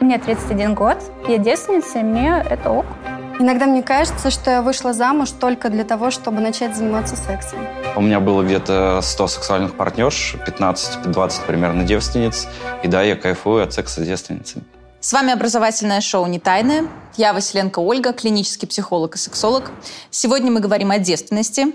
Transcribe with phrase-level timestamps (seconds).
[0.00, 2.86] Мне 31 год, я девственница, и мне это ок.
[3.40, 7.58] Иногда мне кажется, что я вышла замуж только для того, чтобы начать заниматься сексом.
[7.96, 12.46] У меня было где-то 100 сексуальных партнерш, 15-20 примерно девственниц.
[12.84, 14.64] И да, я кайфую от секса с девственницами.
[15.00, 16.86] С вами образовательное шоу «Не тайное».
[17.16, 19.72] Я Василенко Ольга, клинический психолог и сексолог.
[20.10, 21.66] Сегодня мы говорим о девственности.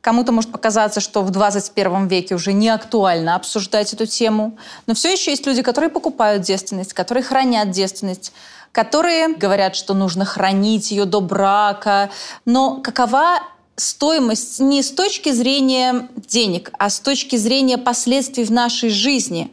[0.00, 4.56] Кому-то может показаться, что в 21 веке уже не актуально обсуждать эту тему.
[4.86, 8.32] Но все еще есть люди, которые покупают девственность, которые хранят девственность,
[8.72, 12.10] которые говорят, что нужно хранить ее до брака.
[12.46, 13.40] Но какова
[13.76, 19.52] стоимость не с точки зрения денег, а с точки зрения последствий в нашей жизни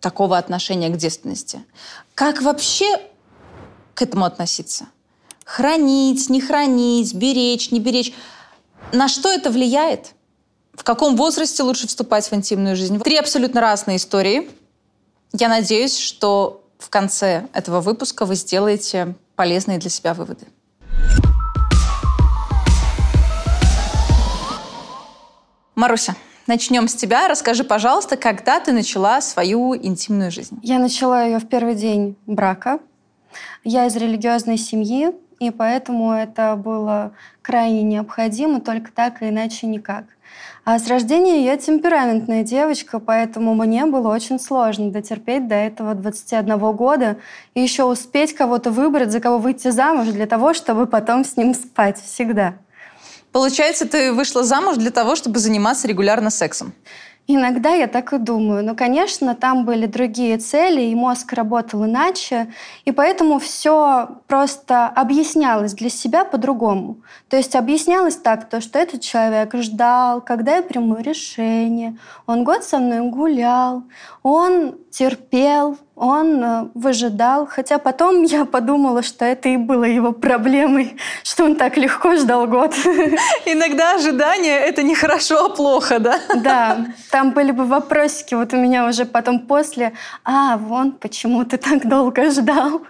[0.00, 1.64] такого отношения к девственности?
[2.16, 3.00] Как вообще
[3.94, 4.86] к этому относиться?
[5.44, 8.12] Хранить, не хранить, беречь, не беречь.
[8.94, 10.14] На что это влияет?
[10.72, 13.00] В каком возрасте лучше вступать в интимную жизнь?
[13.00, 14.48] Три абсолютно разные истории.
[15.32, 20.46] Я надеюсь, что в конце этого выпуска вы сделаете полезные для себя выводы.
[25.74, 26.14] Маруся,
[26.46, 27.26] начнем с тебя.
[27.26, 30.60] Расскажи, пожалуйста, когда ты начала свою интимную жизнь?
[30.62, 32.78] Я начала ее в первый день брака.
[33.64, 35.10] Я из религиозной семьи,
[35.48, 40.04] и поэтому это было крайне необходимо, только так и иначе никак.
[40.64, 46.58] А с рождения я темпераментная девочка, поэтому мне было очень сложно дотерпеть до этого 21
[46.72, 47.18] года
[47.52, 51.52] и еще успеть кого-то выбрать, за кого выйти замуж, для того, чтобы потом с ним
[51.52, 52.54] спать всегда.
[53.30, 56.72] Получается, ты вышла замуж для того, чтобы заниматься регулярно сексом?
[57.26, 58.62] Иногда я так и думаю.
[58.62, 62.52] Но, конечно, там были другие цели, и мозг работал иначе,
[62.84, 66.98] и поэтому все просто объяснялось для себя по-другому.
[67.30, 72.62] То есть объяснялось так, то, что этот человек ждал, когда я приму решение, он год
[72.62, 73.84] со мной гулял,
[74.22, 80.96] он терпел, он э, выжидал, хотя потом я подумала, что это и было его проблемой,
[81.22, 82.74] что он так легко ждал год.
[83.46, 86.20] Иногда ожидание— это не хорошо, а плохо, да?
[86.34, 89.92] Да, там были бы вопросики, вот у меня уже потом после,
[90.24, 92.82] а, вон, почему ты так долго ждал?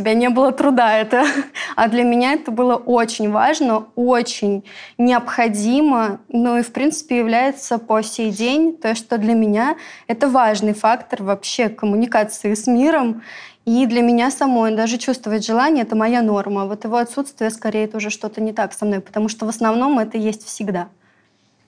[0.00, 1.24] Тебя не было труда это.
[1.76, 4.64] А для меня это было очень важно, очень
[4.98, 9.76] необходимо, ну и, в принципе, является по сей день то, что для меня
[10.08, 13.22] это важный фактор вообще коммуникации с миром.
[13.66, 16.66] И для меня самой даже чувствовать желание– это моя норма.
[16.66, 19.98] Вот его отсутствие, скорее, это уже что-то не так со мной, потому что в основном
[19.98, 20.88] это есть всегда.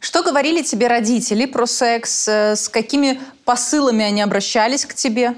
[0.00, 2.28] Что говорили тебе родители про секс?
[2.28, 5.34] Э, с какими посылами они обращались к тебе?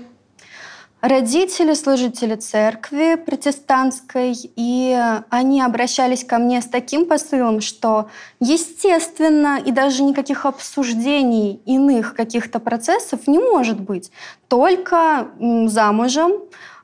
[1.05, 4.99] Родители, служители церкви протестантской, и
[5.29, 8.09] они обращались ко мне с таким посылом, что
[8.41, 14.11] естественно и даже никаких обсуждений иных каких-то процессов не может быть.
[14.49, 15.29] Только
[15.67, 16.33] замужем,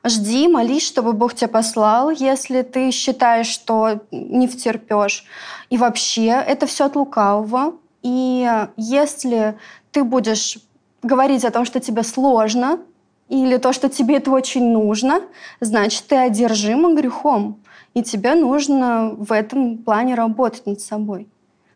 [0.03, 5.25] жди, молись, чтобы Бог тебя послал, если ты считаешь, что не втерпешь.
[5.71, 7.73] И вообще это все от лукавого.
[8.03, 9.57] И если
[9.91, 10.59] ты будешь
[11.01, 12.81] говорить о том, что тебе сложно,
[13.31, 15.21] или то, что тебе это очень нужно,
[15.61, 17.61] значит, ты одержима грехом.
[17.93, 21.27] И тебе нужно в этом плане работать над собой.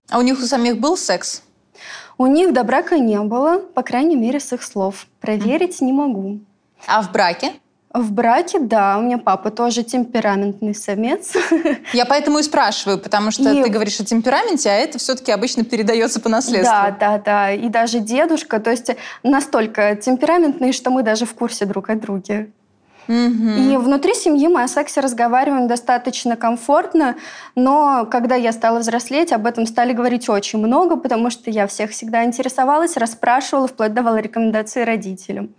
[0.09, 1.43] А у них у самих был секс?
[2.17, 5.07] У них до брака не было, по крайней мере, с их слов.
[5.19, 5.85] Проверить mm.
[5.85, 6.39] не могу.
[6.87, 7.53] А в браке?
[7.95, 11.31] В браке, да, у меня папа тоже темпераментный самец.
[11.93, 13.63] Я поэтому и спрашиваю, потому что и...
[13.63, 16.75] ты говоришь о темпераменте, а это все-таки обычно передается по наследству.
[16.75, 17.51] Да, да, да.
[17.53, 18.91] И даже дедушка, то есть
[19.23, 22.49] настолько темпераментный, что мы даже в курсе друг о друге.
[23.07, 27.15] И внутри семьи мы о сексе разговариваем достаточно комфортно,
[27.55, 31.91] но когда я стала взрослеть, об этом стали говорить очень много, потому что я всех
[31.91, 35.51] всегда интересовалась, расспрашивала, вплоть давала рекомендации родителям.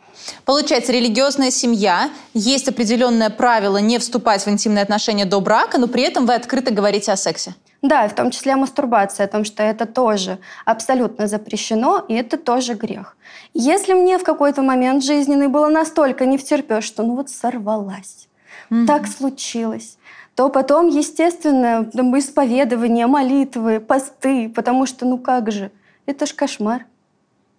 [0.44, 6.02] Получается, религиозная семья, есть определенное правило не вступать в интимные отношения до брака, но при
[6.02, 7.54] этом вы открыто говорите о сексе.
[7.82, 12.36] Да, в том числе о мастурбации, о том, что это тоже абсолютно запрещено, и это
[12.36, 13.16] тоже грех.
[13.54, 18.28] Если мне в какой-то момент жизненный было настолько не втерпешь, что ну вот сорвалась,
[18.70, 18.86] mm-hmm.
[18.86, 19.98] так случилось,
[20.34, 21.88] то потом, естественно,
[22.18, 25.70] исповедование, молитвы, посты, потому что ну как же,
[26.06, 26.86] это ж кошмар.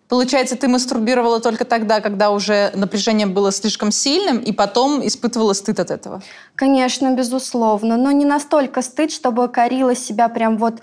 [0.07, 5.80] Получается, ты мастурбировала только тогда, когда уже напряжение было слишком сильным, и потом испытывала стыд
[5.80, 6.21] от этого?
[6.56, 10.81] Конечно, безусловно, но не настолько стыд, чтобы корила себя прям вот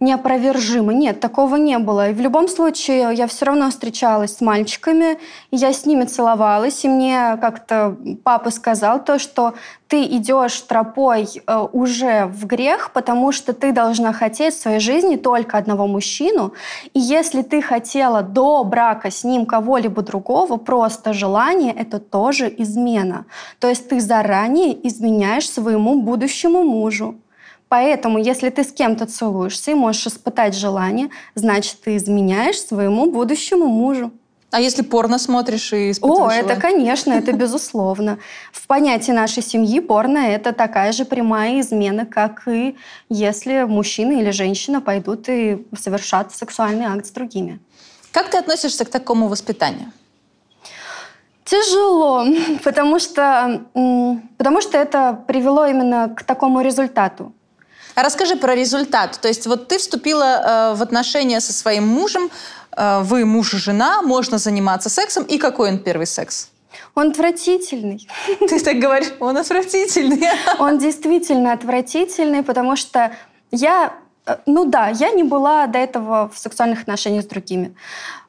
[0.00, 0.92] неопровержимо.
[0.92, 2.10] Нет, такого не было.
[2.10, 5.18] И в любом случае я все равно встречалась с мальчиками,
[5.50, 9.54] и я с ними целовалась, и мне как-то папа сказал то, что
[9.88, 15.16] ты идешь тропой э, уже в грех, потому что ты должна хотеть в своей жизни
[15.16, 16.52] только одного мужчину.
[16.92, 23.26] И если ты хотела до брака с ним кого-либо другого, просто желание— это тоже измена.
[23.60, 27.14] То есть ты заранее изменяешь своему будущему мужу.
[27.68, 33.66] Поэтому, если ты с кем-то целуешься и можешь испытать желание, значит, ты изменяешь своему будущему
[33.66, 34.12] мужу.
[34.52, 38.18] А если порно смотришь и испытываешь О, это, конечно, это безусловно.
[38.52, 42.76] В понятии нашей семьи порно– это такая же прямая измена, как и
[43.08, 47.58] если мужчина или женщина пойдут и совершат сексуальный акт с другими.
[48.12, 49.92] Как ты относишься к такому воспитанию?
[51.44, 52.24] Тяжело,
[52.64, 53.62] потому что,
[54.38, 57.32] потому что это привело именно к такому результату.
[57.96, 59.18] Расскажи про результат.
[59.22, 62.30] То есть вот ты вступила э, в отношения со своим мужем,
[62.76, 65.24] э, вы муж и жена, можно заниматься сексом.
[65.24, 66.50] И какой он первый секс?
[66.94, 68.06] Он отвратительный.
[68.48, 70.28] Ты так говоришь, он отвратительный.
[70.58, 73.12] Он действительно отвратительный, потому что
[73.50, 73.94] я
[74.46, 77.74] ну да, я не была до этого в сексуальных отношениях с другими.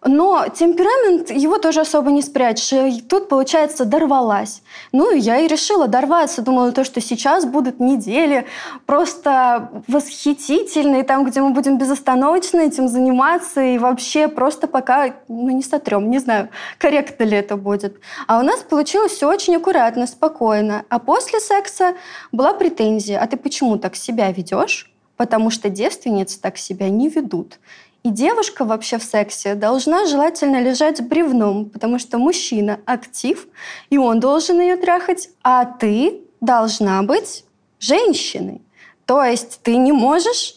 [0.06, 2.72] Но темперамент его тоже особо не спрячешь.
[2.72, 4.62] И тут, получается, дорвалась.
[4.92, 6.44] Ну я и решила дорваться.
[6.44, 8.46] Думала, то, что сейчас будут недели
[8.86, 15.64] просто восхитительные, там, где мы будем безостановочно этим заниматься и вообще просто пока ну, не
[15.64, 16.12] сотрем.
[16.12, 18.00] Не знаю, корректно ли это будет.
[18.28, 20.86] А у нас получилось все очень аккуратно, спокойно.
[20.90, 21.96] А после секса
[22.32, 23.20] была претензия.
[23.20, 24.92] А ты почему так себя ведешь?
[25.18, 27.60] Потому что девственницы так себя не ведут.
[28.04, 33.48] И девушка вообще в сексе должна желательно лежать бревном, потому что мужчина актив,
[33.90, 37.44] и он должен ее трахать, а ты должна быть
[37.80, 38.62] женщиной.
[39.06, 40.56] То есть ты не можешь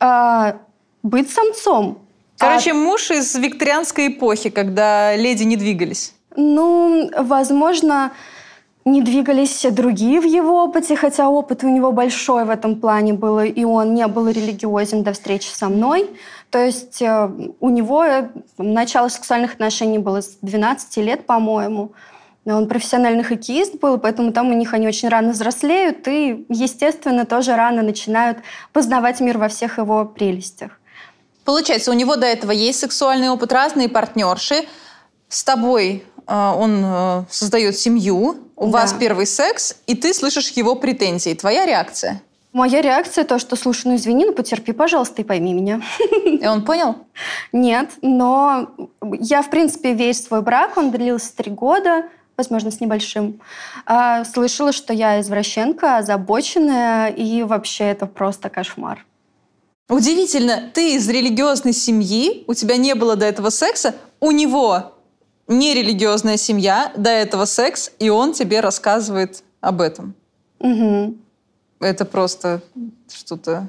[0.00, 0.54] э,
[1.02, 1.98] быть самцом.
[2.38, 2.74] Короче, а...
[2.74, 6.14] муж из викторианской эпохи, когда леди не двигались.
[6.36, 8.12] Ну, возможно,
[8.84, 13.40] не двигались другие в его опыте, хотя опыт у него большой в этом плане был,
[13.40, 16.10] и он не был религиозен до встречи со мной.
[16.50, 17.30] То есть э,
[17.60, 21.92] у него э, начало сексуальных отношений было с 12 лет, по-моему.
[22.46, 27.54] Он профессиональный хоккеист был, поэтому там у них они очень рано взрослеют и, естественно, тоже
[27.54, 28.38] рано начинают
[28.72, 30.80] познавать мир во всех его прелестях.
[31.44, 34.66] Получается, у него до этого есть сексуальный опыт, разные партнерши.
[35.28, 38.80] С тобой э, он создает семью, у да.
[38.80, 41.34] вас первый секс, и ты слышишь его претензии.
[41.34, 42.22] Твоя реакция?
[42.52, 45.80] Моя реакция то, что слушай, ну извини, ну потерпи, пожалуйста, и пойми меня.
[46.24, 46.96] И он понял?
[47.52, 48.70] Нет, но
[49.20, 52.04] я, в принципе, весь свой брак, он длился три года,
[52.36, 53.40] возможно, с небольшим.
[53.86, 59.04] А, слышала, что я извращенка, озабоченная, и вообще это просто кошмар.
[59.88, 64.97] Удивительно, ты из религиозной семьи, у тебя не было до этого секса, у него
[65.48, 70.14] нерелигиозная семья, до этого секс, и он тебе рассказывает об этом.
[70.60, 71.16] Угу.
[71.80, 72.62] Это просто
[73.10, 73.68] что-то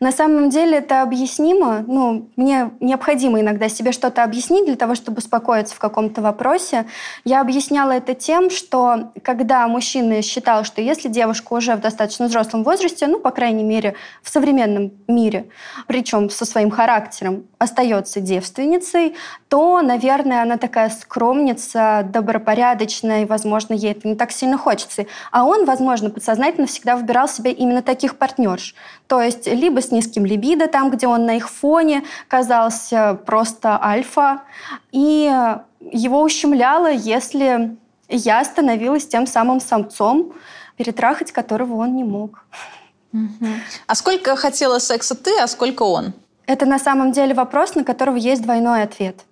[0.00, 1.84] на самом деле это объяснимо.
[1.86, 6.86] Ну, мне необходимо иногда себе что-то объяснить для того, чтобы успокоиться в каком-то вопросе.
[7.24, 12.64] Я объясняла это тем, что когда мужчина считал, что если девушка уже в достаточно взрослом
[12.64, 15.46] возрасте, ну, по крайней мере, в современном мире,
[15.86, 19.14] причем со своим характером, остается девственницей,
[19.48, 25.06] то, наверное, она такая скромница, добропорядочная, и, возможно, ей это не так сильно хочется.
[25.30, 28.74] А он, возможно, подсознательно всегда выбирал себе именно таких партнерш.
[29.06, 34.42] То есть либо с низким либидо, там, где он на их фоне казался просто альфа,
[34.92, 35.32] и
[35.80, 37.76] его ущемляло, если
[38.08, 40.32] я становилась тем самым самцом,
[40.76, 42.44] перетрахать которого он не мог.
[43.86, 46.12] А сколько хотела секса ты, а сколько он?
[46.46, 49.24] Это на самом деле вопрос, на которого есть двойной ответ.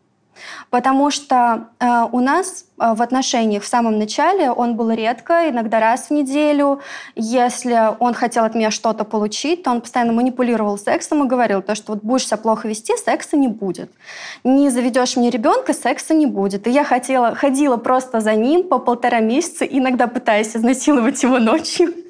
[0.70, 5.80] Потому что э, у нас э, в отношениях в самом начале он был редко, иногда
[5.80, 6.80] раз в неделю.
[7.14, 11.74] Если он хотел от меня что-то получить, то он постоянно манипулировал сексом и говорил, то,
[11.74, 13.90] что вот будешь себя плохо вести, секса не будет.
[14.44, 16.66] Не заведешь мне ребенка, секса не будет.
[16.66, 22.01] И я хотела, ходила просто за ним по полтора месяца, иногда пытаясь изнасиловать его ночью.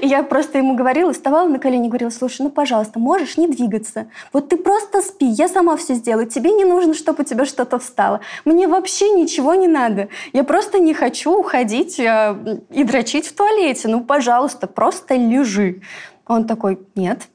[0.00, 4.10] И я просто ему говорила, вставала на колени, говорила, слушай, ну, пожалуйста, можешь не двигаться.
[4.32, 6.26] Вот ты просто спи, я сама все сделаю.
[6.26, 8.20] Тебе не нужно, чтобы у тебя что-то встало.
[8.44, 10.08] Мне вообще ничего не надо.
[10.32, 13.88] Я просто не хочу уходить э, и дрочить в туалете.
[13.88, 15.82] Ну, пожалуйста, просто лежи.
[16.26, 17.28] Он такой, нет,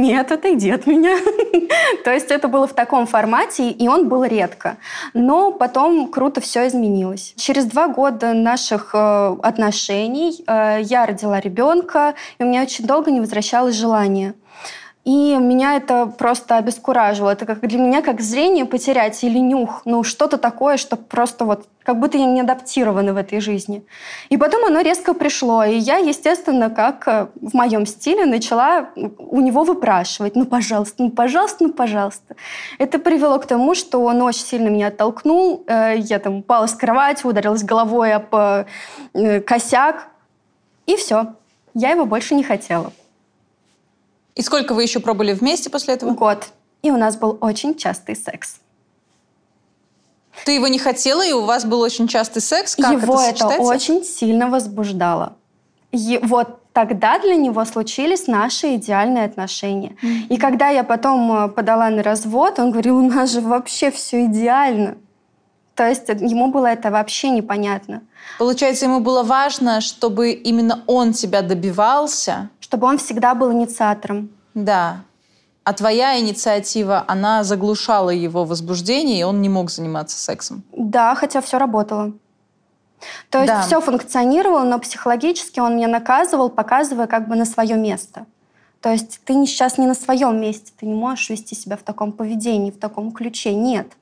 [0.00, 1.16] нет, отойди от меня.
[2.04, 4.76] То есть это было в таком формате, и он был редко.
[5.14, 7.34] Но потом круто все изменилось.
[7.36, 13.10] Через два года наших э, отношений э, я родила ребенка, и у меня очень долго
[13.10, 14.34] не возвращалось желание.
[15.08, 17.30] И меня это просто обескураживало.
[17.30, 19.80] Это как для меня как зрение потерять или нюх.
[19.86, 23.82] Ну, что-то такое, что просто вот как будто я не адаптирована в этой жизни.
[24.28, 25.64] И потом оно резко пришло.
[25.64, 30.36] И я, естественно, как э, в моем стиле, начала у него выпрашивать.
[30.36, 32.36] Ну, пожалуйста, ну, пожалуйста, ну, пожалуйста.
[32.78, 35.64] Это привело к тому, что он очень сильно меня оттолкнул.
[35.68, 40.08] Э, я там упала с кровати, ударилась головой об э, косяк.
[40.84, 41.28] И все.
[41.72, 42.92] Я его больше не хотела.
[44.38, 46.12] И сколько вы еще пробовали вместе после этого?
[46.12, 46.46] Год.
[46.82, 48.60] И у нас был очень частый секс.
[50.44, 52.76] Ты его не хотела, и у вас был очень частый секс?
[52.76, 55.34] Как его это, это очень сильно возбуждало.
[55.90, 59.96] И вот тогда для него случились наши идеальные отношения.
[60.00, 60.28] Mm-hmm.
[60.28, 64.26] И когда я потом э, подала на развод, он говорил, у нас же вообще все
[64.26, 64.98] идеально.
[65.78, 68.02] То есть ему было это вообще непонятно.
[68.36, 72.48] Получается, ему было важно, чтобы именно он тебя добивался?
[72.58, 74.28] Чтобы он всегда был инициатором.
[74.54, 75.04] Да.
[75.62, 80.64] А твоя инициатива, она заглушала его возбуждение, и он не мог заниматься сексом?
[80.72, 82.12] Да, хотя все работало.
[83.30, 83.62] То есть да.
[83.62, 88.26] все функционировало, но психологически он меня наказывал, показывая как бы на свое место.
[88.80, 92.10] То есть ты сейчас не на своем месте, ты не можешь вести себя в таком
[92.10, 93.54] поведении, в таком ключе.
[93.54, 93.92] Нет.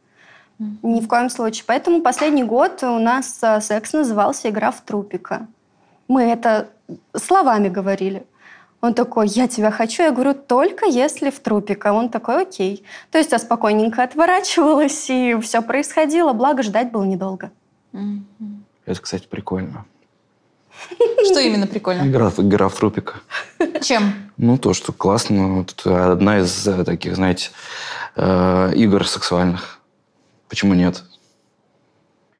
[0.59, 1.65] Ни в коем случае.
[1.67, 5.47] Поэтому последний год у нас э, секс назывался «Игра в трупика».
[6.09, 6.69] Мы это
[7.15, 8.25] словами говорили.
[8.81, 10.03] Он такой, я тебя хочу.
[10.03, 11.93] Я говорю, только если в трупика.
[11.93, 12.85] Он такой, окей.
[13.11, 16.33] То есть я спокойненько отворачивалась, и все происходило.
[16.33, 17.51] Благо, ждать было недолго.
[18.85, 19.85] Это, кстати, прикольно.
[21.25, 22.09] Что именно прикольно?
[22.09, 23.15] Игра, игра в трупика.
[23.83, 24.13] Чем?
[24.37, 25.63] Ну, то, что классно.
[25.63, 27.51] Это одна из э, таких, знаете,
[28.15, 29.76] э, игр сексуальных.
[30.49, 31.03] Почему нет?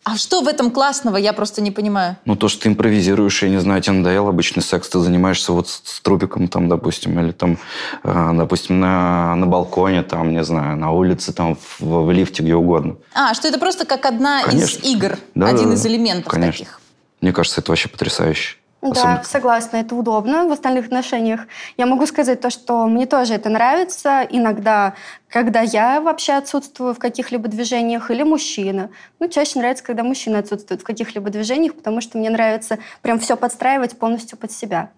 [0.09, 2.17] А что в этом классного, я просто не понимаю.
[2.27, 5.69] Ну, то, что ты импровизируешь, я не знаю, тебе надоел обычный секс, ты занимаешься вот
[5.69, 7.59] с, с трупиком, там, допустим, или там,
[8.05, 12.55] э, допустим, на, на балконе, там, не знаю, на улице, там, в, в лифте, где
[12.55, 12.99] угодно.
[13.15, 14.79] А, что это просто как одна конечно.
[14.79, 16.53] из игр, да, один да, из элементов конечно.
[16.53, 16.81] таких.
[17.21, 18.59] Мне кажется, это вообще потрясающе.
[18.95, 21.43] Да, согласна, это удобно в остальных отношениях.
[21.77, 24.95] Я могу сказать то, что мне тоже это нравится иногда,
[25.29, 28.91] когда я вообще отсутствую в каких-либо движениях, или мужчина.
[29.19, 33.37] Ну, чаще нравится, когда мужчина отсутствует в каких-либо движениях, потому что мне нравится прям все
[33.37, 34.91] подстраивать полностью под себя.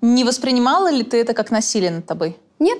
[0.00, 2.36] Не воспринимала ли ты это как насилие над тобой?
[2.58, 2.78] Нет,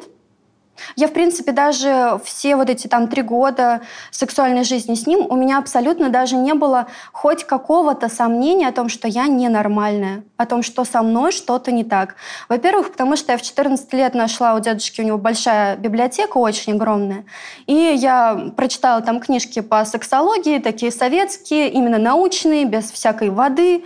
[0.96, 5.36] я, в принципе, даже все вот эти там три года сексуальной жизни с ним, у
[5.36, 10.62] меня абсолютно даже не было хоть какого-то сомнения о том, что я ненормальная, о том,
[10.62, 12.16] что со мной что-то не так.
[12.48, 16.74] Во-первых, потому что я в 14 лет нашла у дедушки, у него большая библиотека, очень
[16.74, 17.24] огромная,
[17.66, 23.84] и я прочитала там книжки по сексологии, такие советские, именно научные, без всякой воды,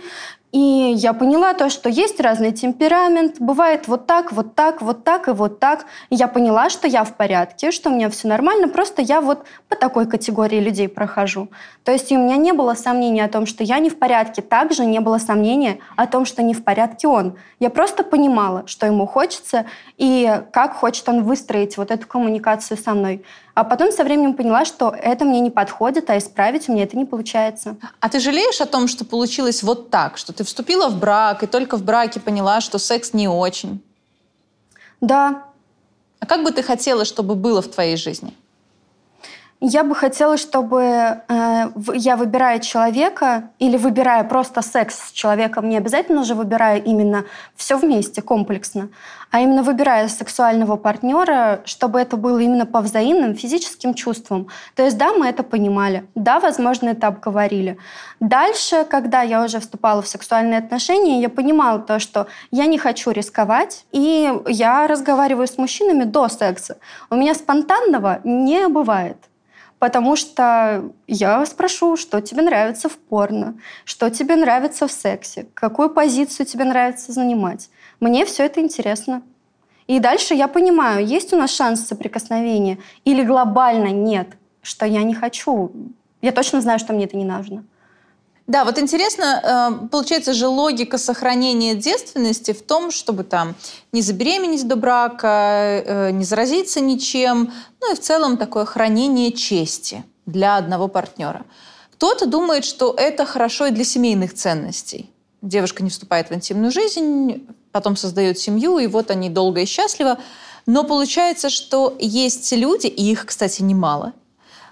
[0.51, 5.27] и я поняла то, что есть разный темперамент, бывает вот так, вот так, вот так
[5.27, 5.85] и вот так.
[6.09, 9.45] И я поняла, что я в порядке, что у меня все нормально, просто я вот
[9.67, 11.49] по такой категории людей прохожу.
[11.83, 14.85] То есть у меня не было сомнений о том, что я не в порядке, также
[14.85, 17.37] не было сомнения о том, что не в порядке он.
[17.59, 22.95] Я просто понимала, что ему хочется и как хочет он выстроить вот эту коммуникацию со
[22.95, 23.23] мной.
[23.59, 26.95] А потом со временем поняла, что это мне не подходит, а исправить у меня это
[26.95, 27.75] не получается.
[27.99, 31.45] А ты жалеешь о том, что получилось вот так, что ты вступила в брак и
[31.45, 33.83] только в браке поняла, что секс не очень?
[35.01, 35.43] Да.
[36.21, 38.33] А как бы ты хотела, чтобы было в твоей жизни?
[39.61, 41.19] Я бы хотела, чтобы э,
[41.93, 47.25] я выбирая человека или выбирая просто секс с человеком, не обязательно же выбирая именно
[47.57, 48.87] все вместе, комплексно,
[49.31, 54.47] а именно выбирая сексуального партнера, чтобы это было именно по взаимным физическим чувствам.
[54.75, 57.77] То есть да, мы это понимали, да, возможно, это обговорили.
[58.21, 63.11] Дальше, когда я уже вступала в сексуальные отношения, я понимала то, что я не хочу
[63.11, 66.77] рисковать, и я разговариваю с мужчинами до секса.
[67.09, 69.17] У меня спонтанного не бывает.
[69.79, 75.89] Потому что я спрошу, что тебе нравится в порно, что тебе нравится в сексе, какую
[75.89, 77.69] позицию тебе нравится занимать.
[78.01, 79.21] Мне все это интересно.
[79.87, 84.27] И дальше я понимаю, есть у нас шанс соприкосновения или глобально нет,
[84.61, 85.71] что я не хочу.
[86.21, 87.63] Я точно знаю, что мне это не нужно.
[88.49, 93.53] Да, вот интересно, э, получается же логика сохранения девственности в том, чтобы там
[93.91, 100.03] не забеременеть до брака, э, не заразиться ничем, ну и в целом такое хранение чести
[100.25, 101.45] для одного партнера.
[101.93, 105.11] Кто-то думает, что это хорошо и для семейных ценностей.
[105.43, 110.17] Девушка не вступает в интимную жизнь, потом создает семью, и вот они долго и счастливо.
[110.65, 114.13] Но получается, что есть люди, и их, кстати, немало,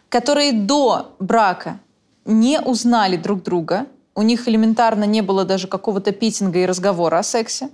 [0.10, 1.80] которые до брака
[2.28, 7.24] не узнали друг друга, у них элементарно не было даже какого-то питинга и разговора о
[7.24, 7.70] сексе.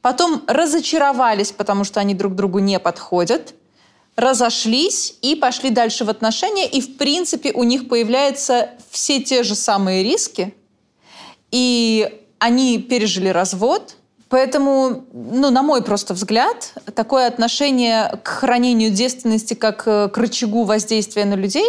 [0.00, 3.54] потом разочаровались, потому что они друг другу не подходят,
[4.16, 9.54] разошлись и пошли дальше в отношения, и в принципе у них появляются все те же
[9.54, 10.54] самые риски,
[11.50, 13.96] и они пережили развод,
[14.28, 21.24] Поэтому, ну, на мой просто взгляд, такое отношение к хранению девственности как к рычагу воздействия
[21.24, 21.64] на людей,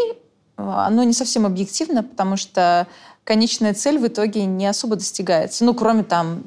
[0.68, 2.88] оно не совсем объективно, потому что
[3.24, 5.64] конечная цель в итоге не особо достигается.
[5.64, 6.44] Ну, кроме там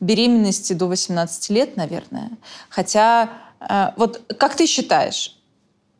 [0.00, 2.30] беременности до 18 лет, наверное.
[2.68, 5.36] Хотя, э, вот как ты считаешь,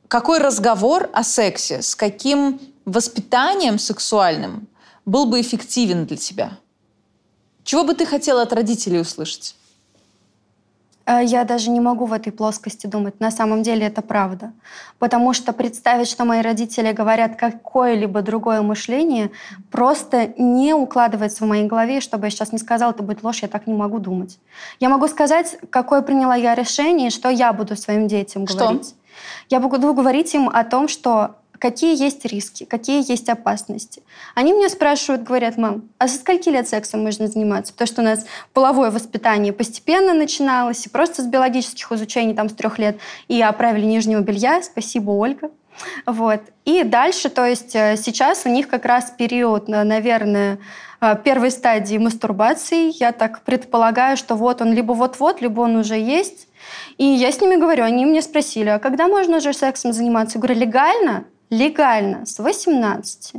[0.09, 4.69] какой разговор о сексе, с каким воспитанием сексуальным
[5.05, 6.59] был бы эффективен для тебя?
[7.65, 9.57] Чего бы ты хотела от родителей услышать?
[11.07, 13.21] Э, я даже не могу в этой плоскости думать.
[13.21, 14.53] На самом деле это правда.
[14.99, 19.31] Потому что представить, что мои родители говорят какое-либо другое мышление,
[19.71, 22.01] просто не укладывается в моей голове.
[22.01, 24.39] Чтобы я сейчас не сказала, это будет ложь, я так не могу думать.
[24.81, 28.59] Я могу сказать, какое приняла я решение, что я буду своим детям что?
[28.59, 28.95] говорить.
[29.49, 34.03] Я буду говорить им о том, что какие есть риски, какие есть опасности.
[34.35, 37.73] Они меня спрашивают, говорят, мам, а со скольки лет сексом можно заниматься?
[37.73, 42.55] Потому что у нас половое воспитание постепенно начиналось, и просто с биологических изучений там с
[42.55, 42.99] трех лет,
[43.29, 45.51] и оправили нижнего белья, спасибо, Ольга.
[46.07, 46.41] Вот.
[46.65, 50.59] И дальше, то есть э, сейчас у них как раз период, наверное,
[51.01, 52.99] э, первой стадии мастурбации.
[52.99, 56.49] Я так предполагаю, что вот он либо вот-вот, либо он уже есть.
[56.99, 60.39] И я с ними говорю, они мне спросили, а когда можно уже сексом заниматься?
[60.39, 61.25] Я говорю, легально?
[61.51, 63.35] Легально с 18.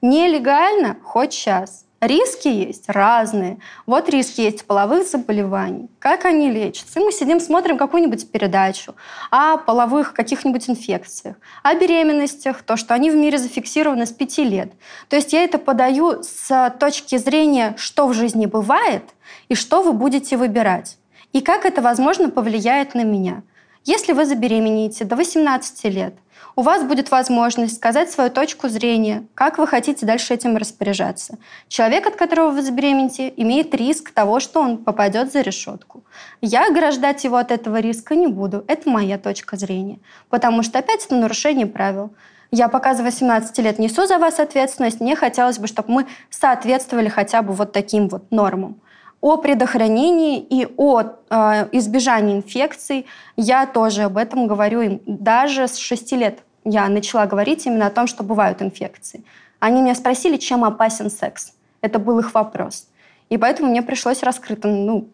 [0.00, 1.84] Нелегально хоть сейчас.
[2.00, 3.58] Риски есть разные.
[3.84, 5.90] Вот риски есть половых заболеваний.
[5.98, 6.98] Как они лечатся?
[6.98, 8.94] И мы сидим, смотрим какую-нибудь передачу
[9.30, 14.72] о половых каких-нибудь инфекциях, о беременностях, то, что они в мире зафиксированы с пяти лет.
[15.10, 19.04] То есть я это подаю с точки зрения, что в жизни бывает
[19.50, 20.96] и что вы будете выбирать.
[21.34, 23.42] И как это, возможно, повлияет на меня.
[23.84, 26.14] Если вы забеременеете до 18 лет–
[26.60, 31.38] у вас будет возможность сказать свою точку зрения, как вы хотите дальше этим распоряжаться.
[31.68, 36.04] Человек, от которого вы забеременеете, имеет риск того, что он попадет за решетку.
[36.42, 38.62] Я ограждать его от этого риска не буду.
[38.68, 40.00] Это моя точка зрения.
[40.28, 42.12] Потому что опять это нарушение правил.
[42.50, 45.00] Я пока за 18 лет несу за вас ответственность.
[45.00, 48.82] Мне хотелось бы, чтобы мы соответствовали хотя бы вот таким вот нормам
[49.22, 53.06] о предохранении и о э, избежании инфекций.
[53.36, 57.90] Я тоже об этом говорю им даже с 6 лет я начала говорить именно о
[57.90, 59.24] том, что бывают инфекции.
[59.58, 61.52] Они меня спросили, чем опасен секс.
[61.80, 62.88] Это был их вопрос.
[63.28, 65.08] И поэтому мне пришлось раскрыто, ну,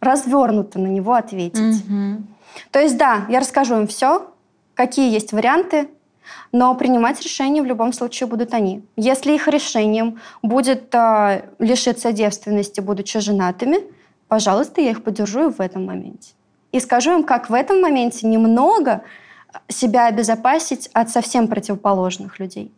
[0.00, 1.84] развернуто на него ответить.
[1.84, 2.22] Угу.
[2.70, 4.30] То есть, да, я расскажу им все,
[4.74, 5.88] какие есть варианты,
[6.52, 8.84] но принимать решения в любом случае будут они.
[8.96, 13.78] Если их решением будет э, лишиться девственности, будучи женатыми,
[14.28, 16.32] пожалуйста, я их поддержу в этом моменте.
[16.72, 19.02] И скажу им, как в этом моменте немного
[19.68, 22.72] себя обезопасить от совсем противоположных людей.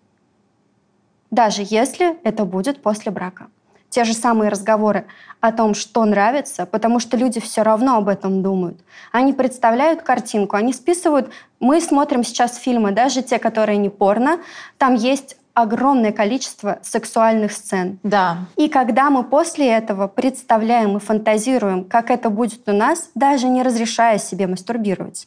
[1.31, 3.49] Даже если это будет после брака.
[3.91, 5.07] Те же самые разговоры
[5.41, 8.79] о том, что нравится, потому что люди все равно об этом думают.
[9.13, 11.31] Они представляют картинку, они списывают.
[11.59, 14.41] Мы смотрим сейчас фильмы, даже те, которые не порно,
[14.77, 17.99] там есть огромное количество сексуальных сцен.
[18.03, 18.47] Да.
[18.57, 23.63] И когда мы после этого представляем и фантазируем, как это будет у нас, даже не
[23.63, 25.27] разрешая себе мастурбировать,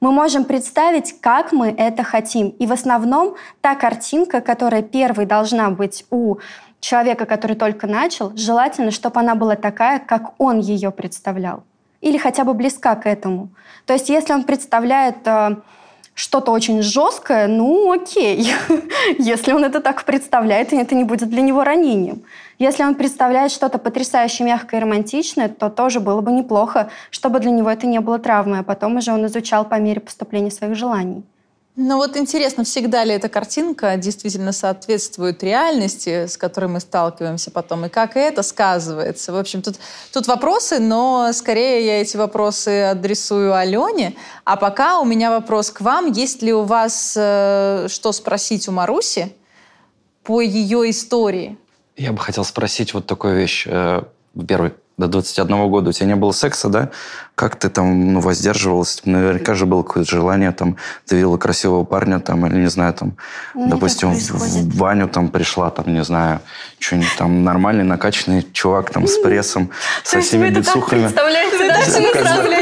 [0.00, 2.48] мы можем представить, как мы это хотим.
[2.48, 6.36] И в основном та картинка, которая первой должна быть у
[6.80, 11.64] человека, который только начал, желательно, чтобы она была такая, как он ее представлял.
[12.00, 13.48] Или хотя бы близка к этому.
[13.86, 15.56] То есть если он представляет э,
[16.14, 18.52] что-то очень жесткое, ну окей.
[19.18, 22.22] если он это так представляет, это не будет для него ранением.
[22.58, 27.52] Если он представляет что-то потрясающе мягкое и романтичное, то тоже было бы неплохо, чтобы для
[27.52, 31.22] него это не было травмой, а потом уже он изучал по мере поступления своих желаний.
[31.80, 37.84] Ну вот интересно, всегда ли эта картинка действительно соответствует реальности, с которой мы сталкиваемся потом,
[37.84, 39.32] и как это сказывается?
[39.32, 39.76] В общем, тут,
[40.12, 44.16] тут вопросы, но скорее я эти вопросы адресую Алене.
[44.42, 46.10] А пока у меня вопрос к вам.
[46.10, 49.32] Есть ли у вас э, что спросить у Маруси
[50.24, 51.56] по ее истории?
[51.98, 53.66] Я бы хотел спросить вот такую вещь.
[53.66, 54.02] Э,
[54.46, 56.90] первый, до 21 года у тебя не было секса, да?
[57.36, 59.00] Как ты там ну, воздерживалась?
[59.04, 63.16] Наверняка же было какое-то желание, там, ты видела красивого парня, там, или, не знаю, там,
[63.54, 66.40] ну, допустим, в, Ваню там пришла, там, не знаю,
[66.80, 69.70] что-нибудь там нормальный, накачанный чувак там с прессом,
[70.02, 71.08] со всеми бицухами.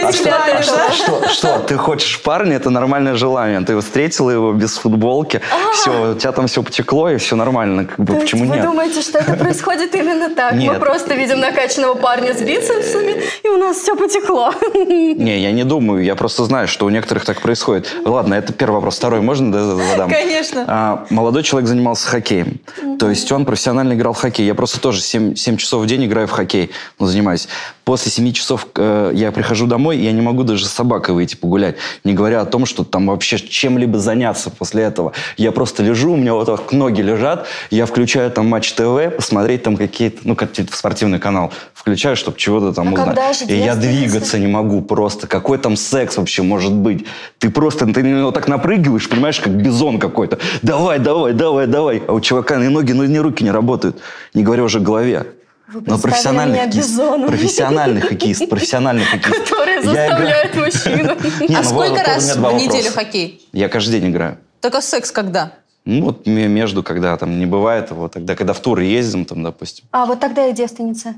[0.02, 3.62] А что, что, что, ты хочешь парня, это нормальное желание.
[3.62, 5.40] Ты встретила его без футболки,
[5.72, 7.86] все, у тебя там все потекло, и все нормально.
[7.86, 8.64] Как бы, почему вы нет?
[8.64, 10.52] думаете, что это происходит именно так?
[10.52, 14.52] Мы просто видим накачанного парня танец бицепсами, и у нас все потекло.
[14.74, 17.94] Не, я не думаю, я просто знаю, что у некоторых так происходит.
[18.04, 18.96] Ладно, это первый вопрос.
[18.96, 20.10] Второй можно да, задам?
[20.10, 20.64] Конечно.
[20.66, 22.60] А, молодой человек занимался хоккеем.
[22.98, 24.46] То есть он профессионально играл в хоккей.
[24.46, 27.48] Я просто тоже 7, 7 часов в день играю в хоккей, ну, занимаюсь.
[27.84, 31.36] После 7 часов э, я прихожу домой, и я не могу даже с собакой выйти
[31.36, 31.76] погулять.
[32.04, 35.12] Не говоря о том, что там вообще чем-либо заняться после этого.
[35.36, 39.62] Я просто лежу, у меня вот так ноги лежат, я включаю там Матч ТВ, посмотреть
[39.62, 41.52] там какие-то, ну, какие-то спортивный канал.
[41.86, 43.06] Включаю, чтобы чего-то там А узнать.
[43.06, 45.28] когда же И я двигаться не могу просто.
[45.28, 47.06] Какой там секс вообще может быть?
[47.38, 50.40] Ты просто, ты на него так напрыгиваешь, понимаешь, как бизон какой-то.
[50.62, 52.02] Давай, давай, давай, давай.
[52.08, 54.00] А у чувака ни ноги, ни руки не работают.
[54.34, 55.28] Не говоря уже о голове.
[55.68, 57.28] Вы Но профессиональный меня хоккеист.
[57.28, 58.48] Профессиональный хоккеист.
[58.50, 59.52] Профессиональный хоккеист.
[59.52, 61.16] Играю- заставляют мужчину.
[61.48, 63.48] Не, а ну, сколько раз в неделю хоккей?
[63.52, 64.38] Я каждый день играю.
[64.60, 65.52] Только секс когда?
[65.84, 69.44] Ну, вот ме- между, когда там не бывает его, тогда, когда в туры ездим, там,
[69.44, 69.84] допустим.
[69.92, 71.14] А вот тогда я девственница.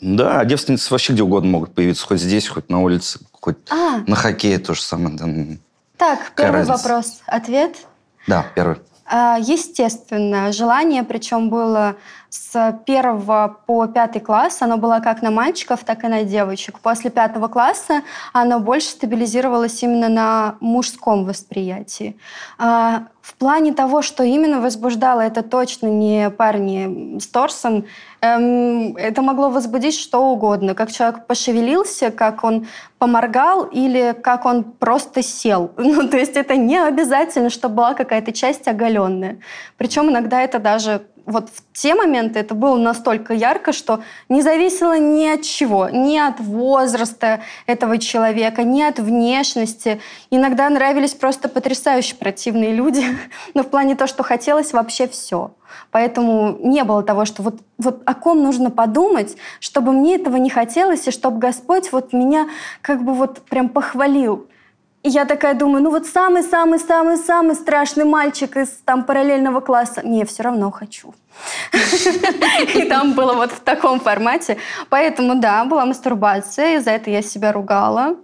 [0.00, 3.98] Да, девственницы вообще где угодно могут появиться, хоть здесь, хоть на улице, хоть А.
[4.06, 5.18] на хоккее то же самое.
[5.18, 5.58] там.
[5.96, 6.88] Так, Какая первый разница?
[6.88, 7.20] вопрос.
[7.26, 7.76] Ответ?
[8.28, 8.76] Да, первый.
[9.10, 11.96] А, Естественно, желание, причем было
[12.28, 16.78] с первого по пятый класс, оно было как на мальчиков, так и на девочек.
[16.80, 18.02] После пятого класса
[18.34, 22.18] оно больше стабилизировалось именно на мужском восприятии.
[23.28, 27.84] В плане того, что именно возбуждало, это точно не парни с торсом.
[28.22, 30.74] Эм, Это могло возбудить что угодно.
[30.74, 32.66] Как человек пошевелился, как он
[32.98, 35.70] поморгал или как он просто сел.
[35.76, 39.36] Ну, то есть это не обязательно, чтобы была какая-то часть оголенная.
[39.76, 44.98] Причем иногда это даже вот в те моменты это было настолько ярко, что не зависело
[44.98, 50.00] ни от чего, ни от возраста этого человека, ни от внешности.
[50.30, 53.04] Иногда нравились просто потрясающе противные люди,
[53.54, 55.52] но в плане то, что хотелось вообще все.
[55.90, 60.48] Поэтому не было того, что вот, вот о ком нужно подумать, чтобы мне этого не
[60.48, 62.48] хотелось, и чтобы Господь вот меня
[62.80, 64.48] как бы вот прям похвалил.
[65.04, 70.02] И я такая думаю, ну вот самый-самый-самый-самый страшный мальчик из там параллельного класса.
[70.04, 71.14] Не, все равно хочу.
[72.74, 74.58] И там было вот в таком формате.
[74.90, 78.16] Поэтому, да, была мастурбация, и за это я себя ругала.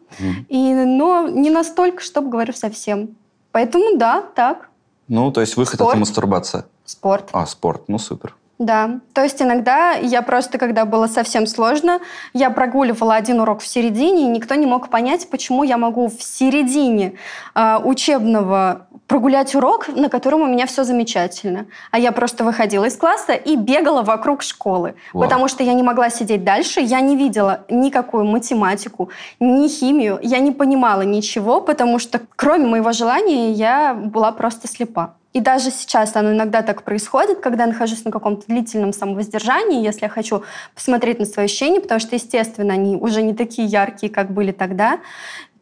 [0.48, 3.16] И, но не настолько, чтобы, говорю, совсем.
[3.52, 4.68] Поэтому, да, так,
[5.06, 6.64] Ну, то есть выход это мастурбация.
[6.84, 7.28] спорт.
[7.32, 7.84] А, спорт.
[7.88, 8.34] Ну, супер.
[8.58, 12.00] Да, то есть иногда я просто, когда было совсем сложно,
[12.34, 16.22] я прогуливала один урок в середине, и никто не мог понять, почему я могу в
[16.22, 17.14] середине
[17.54, 21.66] а, учебного прогулять урок, на котором у меня все замечательно.
[21.90, 25.24] А я просто выходила из класса и бегала вокруг школы, Вау.
[25.24, 30.38] потому что я не могла сидеть дальше, я не видела никакую математику, ни химию, я
[30.38, 35.14] не понимала ничего, потому что кроме моего желания я была просто слепа.
[35.34, 40.02] И даже сейчас оно иногда так происходит, когда я нахожусь на каком-то длительном самовоздержании, если
[40.02, 40.44] я хочу
[40.74, 45.00] посмотреть на свои ощущения, потому что, естественно, они уже не такие яркие, как были тогда,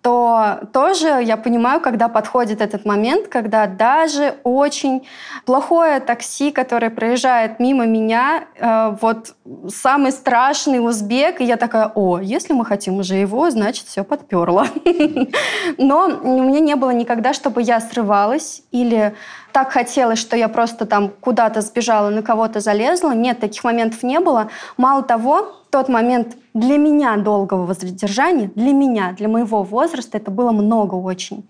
[0.02, 5.06] то тоже я понимаю, когда подходит этот момент, когда даже очень
[5.46, 9.34] плохое такси, которое проезжает мимо меня, э, вот
[9.68, 14.66] самый страшный узбек, и я такая, о, если мы хотим уже его, значит, все подперло.
[15.78, 19.14] Но у меня не было никогда, чтобы я срывалась или
[19.52, 23.12] так хотелось, что я просто там куда-то сбежала, на кого-то залезла.
[23.12, 24.48] Нет, таких моментов не было.
[24.76, 30.52] Мало того, тот момент для меня долгого воздержания, для меня, для моего возраста, это было
[30.52, 31.48] много очень.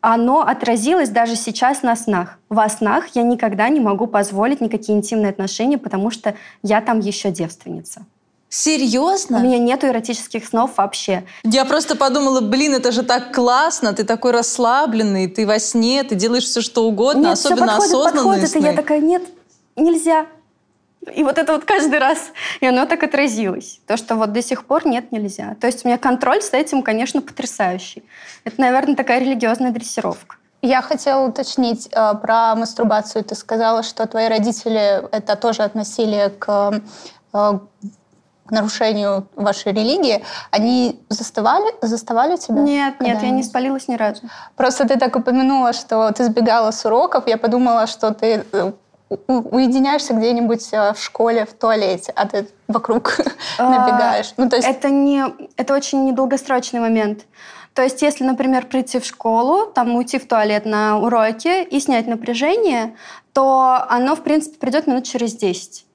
[0.00, 2.38] Оно отразилось даже сейчас на снах.
[2.48, 7.30] Во снах я никогда не могу позволить никакие интимные отношения, потому что я там еще
[7.30, 8.06] девственница.
[8.50, 9.36] У Серьезно?
[9.36, 11.24] меня нет эротических снов вообще.
[11.44, 16.16] Я просто подумала, блин, это же так классно, ты такой расслабленный, ты во сне, ты
[16.16, 18.56] делаешь все, что угодно, нет, все особенно подходит, осознанные подходит.
[18.56, 18.76] И я сны.
[18.76, 19.22] такая, нет,
[19.76, 20.26] нельзя.
[21.14, 22.18] И вот это вот каждый раз,
[22.60, 23.80] и оно так отразилось.
[23.86, 25.56] То, что вот до сих пор нет, нельзя.
[25.60, 28.02] То есть у меня контроль с этим, конечно, потрясающий.
[28.42, 30.36] Это, наверное, такая религиозная дрессировка.
[30.60, 33.24] Я хотела уточнить э, про мастурбацию.
[33.24, 36.82] Ты сказала, что твои родители это тоже относили к,
[37.32, 37.60] э, к
[38.50, 40.24] нарушению вашей религии.
[40.50, 42.60] Они заставали, заставали тебя?
[42.62, 44.22] Нет, нет, я не спалилась ни разу.
[44.56, 47.26] Просто ты так упомянула, что ты сбегала с уроков.
[47.26, 48.72] Я подумала, что ты э,
[49.26, 53.18] уединяешься где-нибудь э, в школе, в туалете, а ты вокруг
[53.58, 54.32] набегаешь.
[54.36, 55.24] Ну, то есть Это, не,
[55.56, 57.26] это очень недолгосрочный момент.
[57.74, 62.06] То есть, если, например, прийти в школу, там уйти в туалет на уроке и снять
[62.06, 62.96] напряжение,
[63.32, 65.86] то оно, в принципе, придет минут через 10.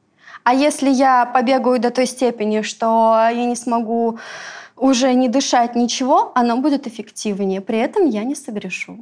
[0.45, 4.19] А если я побегаю до той степени, что я не смогу
[4.77, 7.61] уже не дышать ничего, оно будет эффективнее.
[7.61, 8.99] При этом я не согрешу.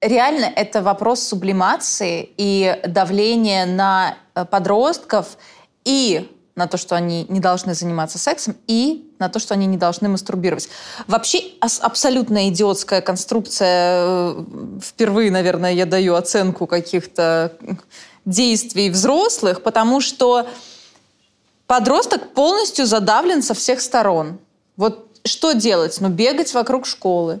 [0.00, 5.36] Реально, это вопрос сублимации и давления на э, подростков
[5.84, 9.76] и на то, что они не должны заниматься сексом, и на то, что они не
[9.76, 10.68] должны мастурбировать.
[11.08, 14.04] Вообще абсолютно идиотская конструкция.
[14.04, 14.44] Э,
[14.80, 17.56] впервые, наверное, я даю оценку каких-то
[18.24, 20.46] действий взрослых, потому что
[21.66, 24.38] подросток полностью задавлен со всех сторон.
[24.76, 25.98] Вот что делать?
[26.00, 27.40] Ну, бегать вокруг школы.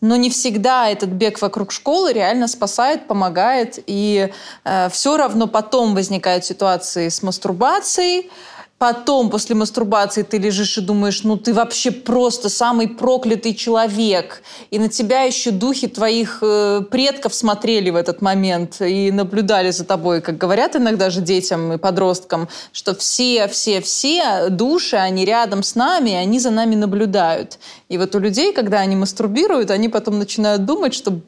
[0.00, 3.82] Но не всегда этот бег вокруг школы реально спасает, помогает.
[3.86, 4.30] И
[4.64, 8.30] э, все равно потом возникают ситуации с мастурбацией,
[8.78, 14.42] Потом, после мастурбации, ты лежишь и думаешь, ну ты вообще просто самый проклятый человек.
[14.70, 19.84] И на тебя еще духи твоих э, предков смотрели в этот момент и наблюдали за
[19.86, 20.20] тобой.
[20.20, 25.74] Как говорят иногда же детям и подросткам, что все, все, все души, они рядом с
[25.74, 27.58] нами, и они за нами наблюдают.
[27.88, 31.20] И вот у людей, когда они мастурбируют, они потом начинают думать, что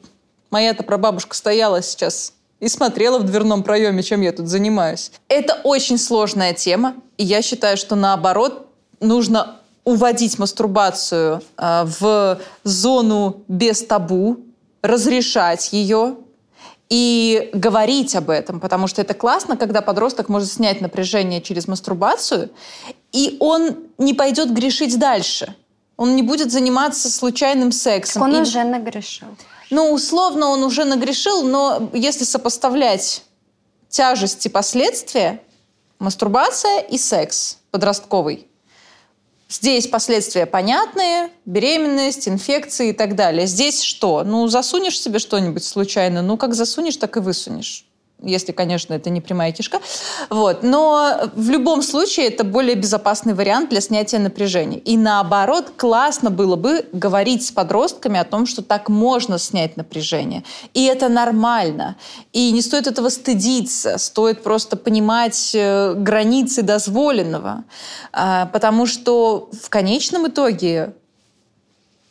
[0.51, 5.11] моя-то прабабушка стояла сейчас и смотрела в дверном проеме, чем я тут занимаюсь.
[5.27, 8.67] Это очень сложная тема, и я считаю, что наоборот
[8.99, 14.37] нужно уводить мастурбацию э, в зону без табу,
[14.81, 16.17] разрешать ее
[16.89, 22.49] и говорить об этом, потому что это классно, когда подросток может снять напряжение через мастурбацию,
[23.11, 25.55] и он не пойдет грешить дальше.
[25.97, 28.21] Он не будет заниматься случайным сексом.
[28.21, 28.41] Он и...
[28.41, 29.27] уже нагрешил.
[29.69, 33.23] Ну, условно он уже нагрешил, но если сопоставлять
[33.89, 35.41] тяжесть и последствия,
[35.99, 38.47] мастурбация и секс подростковый.
[39.47, 43.47] Здесь последствия понятные, беременность, инфекции и так далее.
[43.47, 44.23] Здесь что?
[44.23, 47.88] Ну, засунешь себе что-нибудь случайно, ну, как засунешь, так и высунешь
[48.21, 49.79] если, конечно, это не прямая кишка.
[50.29, 50.63] Вот.
[50.63, 54.79] Но в любом случае это более безопасный вариант для снятия напряжения.
[54.79, 60.43] И наоборот, классно было бы говорить с подростками о том, что так можно снять напряжение.
[60.73, 61.95] И это нормально.
[62.33, 63.97] И не стоит этого стыдиться.
[63.97, 67.63] Стоит просто понимать э, границы дозволенного.
[68.11, 70.93] А, потому что в конечном итоге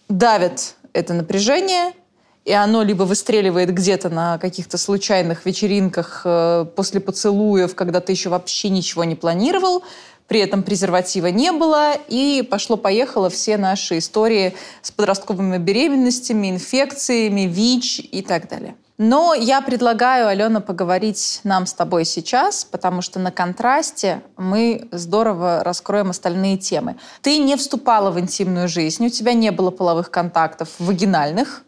[0.08, 1.92] давит это напряжение–
[2.48, 8.30] и оно либо выстреливает где-то на каких-то случайных вечеринках э, после поцелуев, когда ты еще
[8.30, 9.84] вообще ничего не планировал,
[10.28, 18.00] при этом презерватива не было, и пошло-поехало все наши истории с подростковыми беременностями, инфекциями, ВИЧ
[18.12, 18.76] и так далее.
[18.96, 25.62] Но я предлагаю, Алена, поговорить нам с тобой сейчас, потому что на контрасте мы здорово
[25.62, 26.96] раскроем остальные темы.
[27.20, 31.62] Ты не вступала в интимную жизнь, у тебя не было половых контактов вагинальных,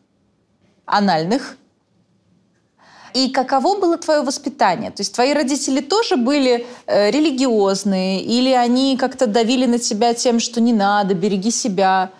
[0.90, 1.56] анальных.
[3.12, 4.90] И каково было твое воспитание?
[4.90, 10.38] То есть твои родители тоже были э, религиозные или они как-то давили на тебя тем,
[10.38, 12.10] что не надо, береги себя?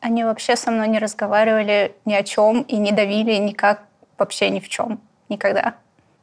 [0.00, 3.82] Они вообще со мной не разговаривали ни о чем и не давили никак
[4.18, 5.00] вообще ни в чем.
[5.28, 5.74] Никогда.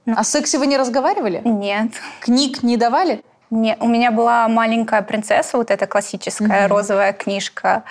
[0.06, 0.16] Ну.
[0.18, 1.42] О сексе вы не разговаривали?
[1.46, 1.92] Нет.
[2.20, 3.24] Книг не давали?
[3.50, 3.78] Нет.
[3.82, 6.76] У меня была маленькая принцесса, вот эта классическая угу.
[6.76, 7.84] розовая книжка.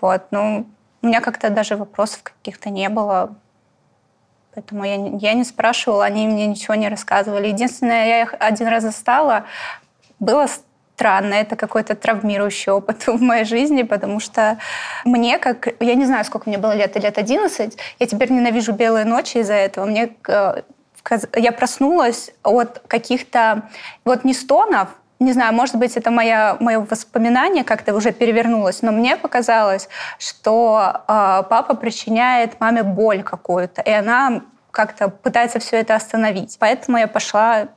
[0.00, 0.24] Вот.
[0.30, 0.66] Ну,
[1.04, 3.34] у меня как-то даже вопросов каких-то не было.
[4.54, 7.48] Поэтому я, я не спрашивала, они мне ничего не рассказывали.
[7.48, 9.44] Единственное, я их один раз застала,
[10.18, 10.46] было
[10.96, 14.58] странно, это какой-то травмирующий опыт в моей жизни, потому что
[15.04, 19.04] мне, как, я не знаю, сколько мне было лет, лет 11, я теперь ненавижу белые
[19.04, 19.84] ночи из-за этого.
[19.84, 20.62] Мне э,
[21.36, 23.68] я проснулась от каких-то
[24.06, 24.88] вот не стонов,
[25.24, 31.02] не знаю, может быть, это моя, мое воспоминание как-то уже перевернулось, но мне показалось, что
[31.08, 36.56] э, папа причиняет маме боль какую-то, и она как-то пытается все это остановить.
[36.58, 37.68] Поэтому я пошла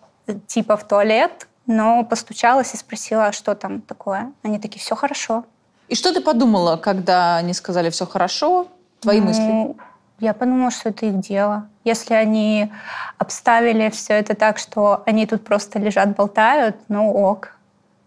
[0.48, 4.32] типа в туалет, но постучалась и спросила, что там такое.
[4.44, 5.46] Они такие, все хорошо.
[5.88, 8.68] И что ты подумала, когда они сказали все хорошо?
[9.00, 9.76] Твои ну, мысли?
[10.20, 11.70] Я подумала, что это их дело.
[11.84, 12.72] Если они
[13.18, 17.56] обставили все это так, что они тут просто лежат, болтают, ну ок.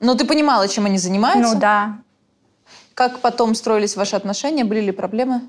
[0.01, 1.55] Но ты понимала, чем они занимаются?
[1.55, 1.99] Ну да.
[2.94, 4.64] Как потом строились ваши отношения?
[4.64, 5.42] Были ли проблемы?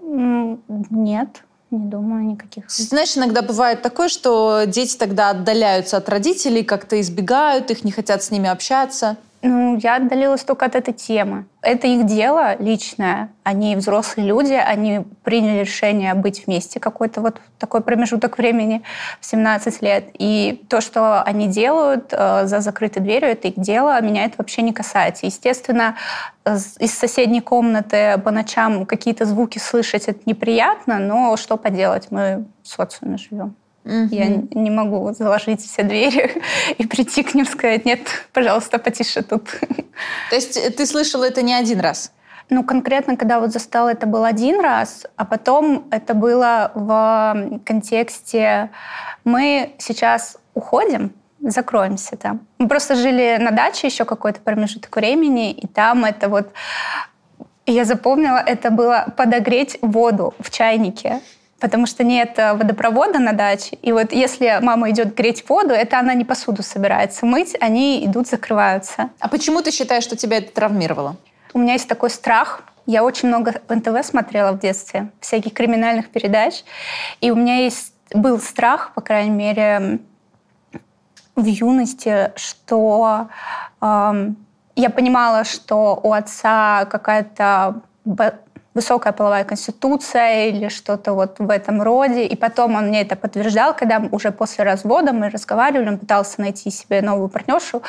[0.00, 2.70] Нет, не думаю никаких.
[2.70, 8.22] Знаешь, иногда бывает такое, что дети тогда отдаляются от родителей, как-то избегают их, не хотят
[8.22, 9.18] с ними общаться.
[9.42, 11.46] Ну, я отдалилась только от этой темы.
[11.62, 13.30] Это их дело личное.
[13.42, 18.82] Они взрослые люди, они приняли решение быть вместе какой-то вот такой промежуток времени
[19.18, 20.10] в 17 лет.
[20.18, 24.60] И то, что они делают э, за закрытой дверью, это их дело, меня это вообще
[24.60, 25.24] не касается.
[25.24, 25.96] Естественно,
[26.44, 32.68] из соседней комнаты по ночам какие-то звуки слышать это неприятно, но что поделать, мы в
[32.68, 33.54] социуме живем.
[33.84, 34.08] Mm-hmm.
[34.10, 34.26] Я
[34.60, 36.42] не могу заложить все двери
[36.78, 38.00] и прийти к ним сказать, нет,
[38.32, 39.48] пожалуйста, потише тут.
[40.30, 42.12] То есть ты слышала это не один раз?
[42.50, 48.70] Ну, конкретно, когда вот застала, это был один раз, а потом это было в контексте
[49.24, 52.40] «мы сейчас уходим», закроемся там.
[52.58, 56.52] Мы просто жили на даче еще какой-то промежуток времени, и там это вот...
[57.66, 61.20] Я запомнила, это было подогреть воду в чайнике
[61.60, 63.76] потому что нет э, водопровода на даче.
[63.82, 68.26] И вот если мама идет греть воду, это она не посуду собирается мыть, они идут,
[68.28, 69.10] закрываются.
[69.20, 71.16] А почему ты считаешь, что тебя это травмировало?
[71.52, 72.62] У меня есть такой страх.
[72.86, 76.64] Я очень много НТВ смотрела в детстве, всяких криминальных передач.
[77.20, 80.00] И у меня есть был страх, по крайней мере,
[81.36, 83.28] в юности, что
[83.80, 84.30] э,
[84.76, 87.82] я понимала, что у отца какая-то
[88.74, 92.26] высокая половая конституция или что-то вот в этом роде.
[92.26, 96.70] И потом он мне это подтверждал, когда уже после развода мы разговаривали, он пытался найти
[96.70, 97.82] себе новую партнершу.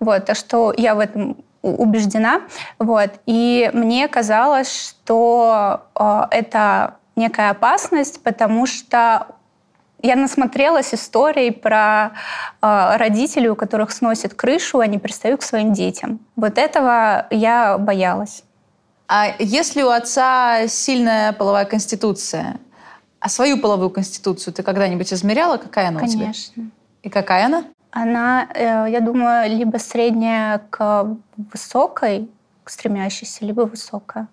[0.00, 2.42] Вот, так что я в этом убеждена.
[2.78, 3.10] Вот.
[3.26, 9.26] И мне казалось, что э, это некая опасность, потому что
[10.00, 12.12] я насмотрелась историй про
[12.62, 16.20] э, родителей, у которых сносят крышу, они пристают к своим детям.
[16.36, 18.44] Вот этого я боялась.
[19.08, 22.60] А если у отца сильная половая конституция,
[23.20, 25.56] а свою половую конституцию ты когда-нибудь измеряла?
[25.56, 26.16] Какая она Конечно.
[26.16, 26.32] у тебя?
[26.32, 26.70] Конечно.
[27.02, 27.64] И какая она?
[27.90, 31.16] Она, э, я думаю, либо средняя к
[31.52, 32.28] высокой,
[32.64, 34.28] к стремящейся, либо высокая.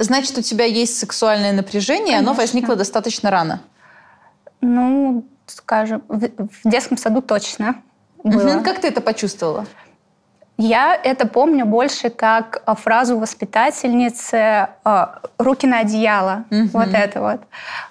[0.00, 2.30] Значит, у тебя есть сексуальное напряжение, Конечно.
[2.30, 3.60] оно возникло достаточно рано.
[4.60, 7.76] Ну, скажем, в, в детском саду точно
[8.24, 8.60] было.
[8.60, 9.66] Как ты это почувствовала?
[10.56, 16.44] Я это помню больше как а, фразу воспитательницы а, «руки на одеяло».
[16.50, 16.70] Mm-hmm.
[16.72, 17.40] Вот это вот.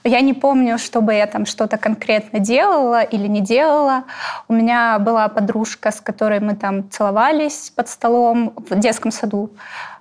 [0.05, 4.05] Я не помню, чтобы я там что-то конкретно делала или не делала.
[4.47, 9.49] У меня была подружка, с которой мы там целовались под столом в детском саду.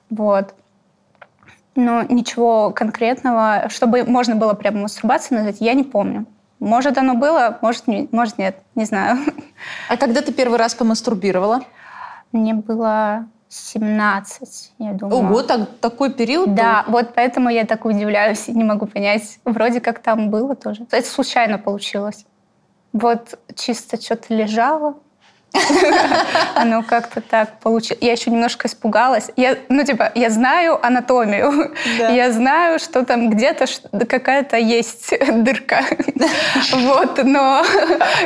[0.08, 0.54] Вот.
[1.74, 6.26] Но ничего конкретного, чтобы можно было прямо мастурбацией назвать, я не помню.
[6.60, 9.18] Может, оно было, может, не, может нет, не знаю.
[9.88, 11.62] А когда ты первый раз помастурбировала?
[12.32, 15.26] Мне было 17, я думаю.
[15.26, 16.92] Ого, так, такой период Да, был?
[16.94, 19.38] вот поэтому я так удивляюсь и не могу понять.
[19.44, 20.86] Вроде как там было тоже.
[20.90, 22.24] Это случайно получилось.
[22.92, 24.94] Вот чисто что-то лежало,
[26.54, 28.02] Оно как-то так получилось.
[28.02, 29.30] Я еще немножко испугалась.
[29.36, 31.74] Я, ну, типа, я знаю анатомию.
[31.98, 32.08] Да.
[32.08, 33.66] Я знаю, что там где-то
[34.06, 35.84] какая-то есть дырка.
[36.72, 37.64] Вот, но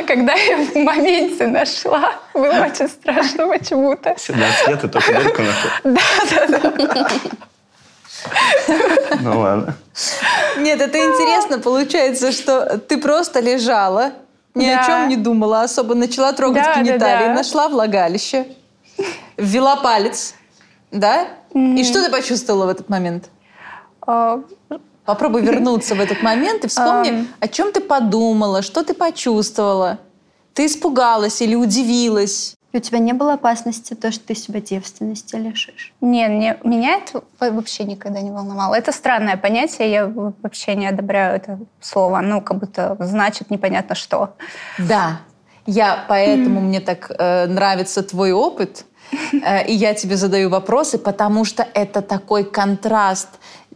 [0.07, 4.15] когда я в моменте нашла, было очень страшно почему-то.
[4.17, 5.71] 17 лет и только дырку нашла.
[5.83, 6.73] Да, да, да.
[9.21, 9.75] Ну ладно.
[10.57, 11.59] Нет, это интересно.
[11.59, 14.13] Получается, что ты просто лежала,
[14.57, 14.81] ни да.
[14.81, 15.95] о чем не думала особо.
[15.95, 17.33] Начала трогать да, гениталии, да, да.
[17.33, 18.47] нашла влагалище,
[19.37, 20.33] ввела палец,
[20.91, 21.27] да?
[21.53, 21.77] Mm-hmm.
[21.77, 23.29] И что ты почувствовала в этот момент?
[24.05, 24.43] Uh...
[25.05, 27.27] Попробуй вернуться в этот момент и вспомни, um...
[27.39, 29.99] о чем ты подумала, что ты почувствовала.
[30.53, 32.56] Ты испугалась или удивилась?
[32.77, 35.93] У тебя не было опасности то, что ты себя девственности лишишь?
[36.01, 38.75] Нет, мне, меня это вообще никогда не волновало.
[38.75, 42.21] Это странное понятие, я вообще не одобряю это слово.
[42.21, 44.35] Ну, как будто значит непонятно что.
[44.77, 45.19] Да,
[45.65, 48.85] я поэтому мне так э, нравится твой опыт,
[49.33, 53.29] э, и я тебе задаю вопросы, потому что это такой контраст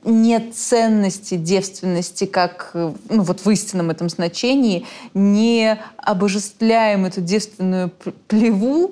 [0.04, 7.92] нет ценности девственности как ну, вот в истинном этом значении, не обожествляем эту девственную
[8.28, 8.92] плеву.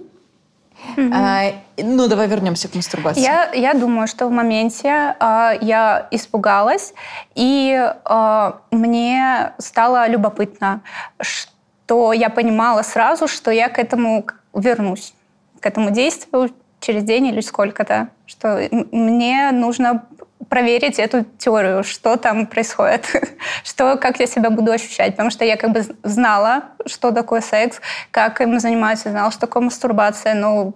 [0.96, 1.12] Mm-hmm.
[1.14, 3.22] А, ну, давай вернемся к мастурбации.
[3.22, 6.94] Я, я думаю, что в моменте а, я испугалась,
[7.36, 10.82] и а, мне стало любопытно,
[11.20, 15.14] что я понимала сразу, что я к этому вернусь,
[15.60, 20.06] к этому действию через день или сколько-то, что мне нужно
[20.50, 23.06] проверить эту теорию, что там происходит,
[23.64, 25.12] что, как я себя буду ощущать.
[25.12, 27.80] Потому что я как бы знала, что такое секс,
[28.12, 30.74] как им занимаются, знала, что такое мастурбация, но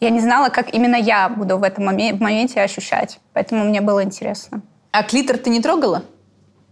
[0.00, 3.20] я не знала, как именно я буду в этом моменте, в моменте ощущать.
[3.32, 4.62] Поэтому мне было интересно.
[4.92, 6.04] А клитор ты не трогала?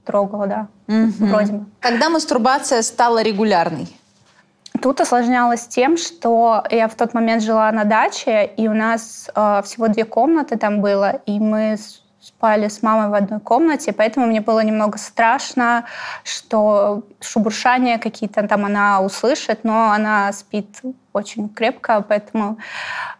[0.04, 0.68] Трогала, да.
[0.88, 1.26] Угу.
[1.26, 1.66] Вроде бы.
[1.80, 3.88] Когда мастурбация стала регулярной?
[4.80, 9.62] Тут осложнялось тем, что я в тот момент жила на даче, и у нас э,
[9.64, 11.76] всего две комнаты там было, и мы
[12.22, 15.85] спали с мамой в одной комнате, поэтому мне было немного страшно,
[16.22, 20.82] что шубуршания какие-то там она услышит, но она спит
[21.12, 22.58] очень крепко, поэтому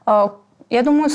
[0.07, 0.29] э,
[0.71, 1.11] я думаю,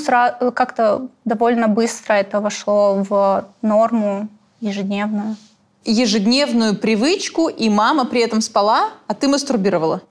[0.54, 4.28] как-то довольно быстро это вошло в норму
[4.60, 5.38] ежедневную.
[5.86, 10.02] Ежедневную привычку, и мама при этом спала, а ты мастурбировала?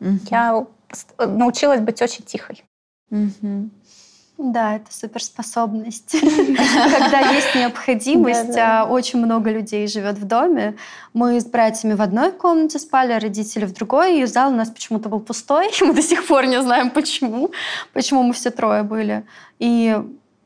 [0.00, 0.66] Я
[1.18, 2.64] научилась быть очень тихой.
[3.10, 3.70] Угу.
[4.36, 6.16] Да, это суперспособность.
[6.20, 10.74] Когда есть необходимость, а очень много людей живет в доме.
[11.12, 14.70] Мы с братьями в одной комнате спали, а родители в другой, и зал у нас
[14.70, 15.70] почему-то был пустой.
[15.80, 17.52] Мы до сих пор не знаем, почему.
[17.92, 19.24] Почему мы все трое были.
[19.60, 19.96] И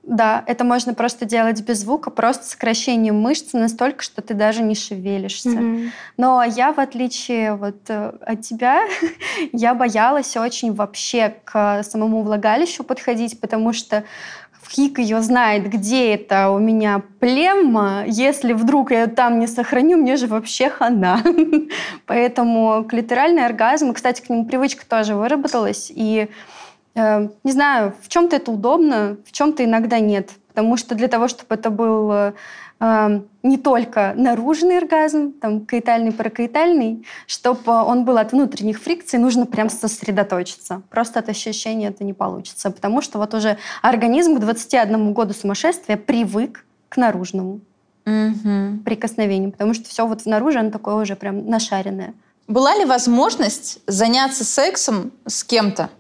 [0.08, 4.74] да, это можно просто делать без звука, просто сокращением мышц настолько, что ты даже не
[4.74, 5.50] шевелишься.
[5.50, 5.90] Mm-hmm.
[6.16, 8.80] Но я, в отличие вот э, от тебя,
[9.52, 14.04] я боялась очень вообще к самому влагалищу подходить, потому что
[14.70, 18.04] Хик ее знает, где это у меня племма.
[18.06, 21.22] Если вдруг я там не сохраню, мне же вообще хана.
[22.06, 26.28] Поэтому клиторальный оргазм, кстати, к нему привычка тоже выработалась, и
[26.98, 30.30] не знаю, в чем-то это удобно, в чем-то иногда нет.
[30.48, 32.32] Потому что для того, чтобы это был э,
[32.80, 39.46] э, не только наружный оргазм, там, каитальный, паракаитальный, чтобы он был от внутренних фрикций, нужно
[39.46, 40.82] прям сосредоточиться.
[40.90, 42.70] Просто от ощущения это не получится.
[42.70, 47.60] Потому что вот уже организм к 21 году сумасшествия привык к наружному
[48.04, 48.78] угу.
[48.84, 49.52] прикосновению.
[49.52, 52.14] Потому что все вот снаружи, оно такое уже прям нашаренное.
[52.48, 55.90] Была ли возможность заняться сексом с кем-то?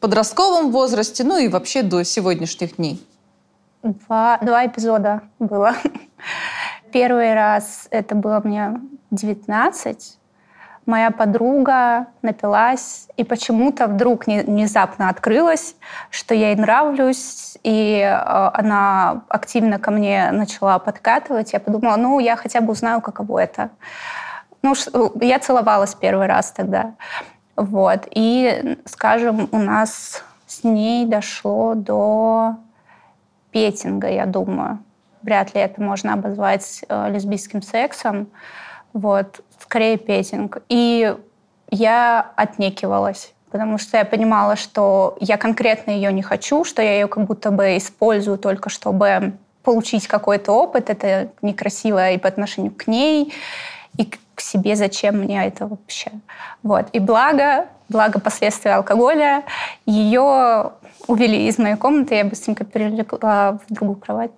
[0.00, 3.04] Подростковом возрасте, ну и вообще до сегодняшних дней?
[3.82, 5.74] Два, два эпизода было.
[6.92, 8.80] Первый раз это было мне
[9.10, 10.18] 19.
[10.86, 15.74] Моя подруга напилась и почему-то вдруг внезапно открылась,
[16.10, 21.52] что я ей нравлюсь, и э, она активно ко мне начала подкатывать.
[21.52, 23.70] Я подумала, ну, я хотя бы узнаю, каково это.
[24.62, 24.74] Ну,
[25.20, 26.94] я целовалась первый раз тогда.
[27.56, 28.06] Вот.
[28.10, 32.56] И, скажем, у нас с ней дошло до
[33.50, 34.78] петинга, я думаю.
[35.22, 38.28] Вряд ли это можно обозвать э, лесбийским сексом.
[38.92, 39.40] Вот.
[39.60, 40.58] Скорее петинг.
[40.68, 41.16] И
[41.70, 47.08] я отнекивалась потому что я понимала, что я конкретно ее не хочу, что я ее
[47.08, 49.32] как будто бы использую только чтобы
[49.62, 50.90] получить какой-то опыт.
[50.90, 53.32] Это некрасиво и по отношению к ней,
[53.96, 56.12] и к себе, зачем мне это вообще.
[56.62, 56.88] Вот.
[56.92, 59.42] И благо, благо последствия алкоголя,
[59.86, 60.72] ее
[61.08, 64.30] увели из моей комнаты, я быстренько перелегла в другую кровать.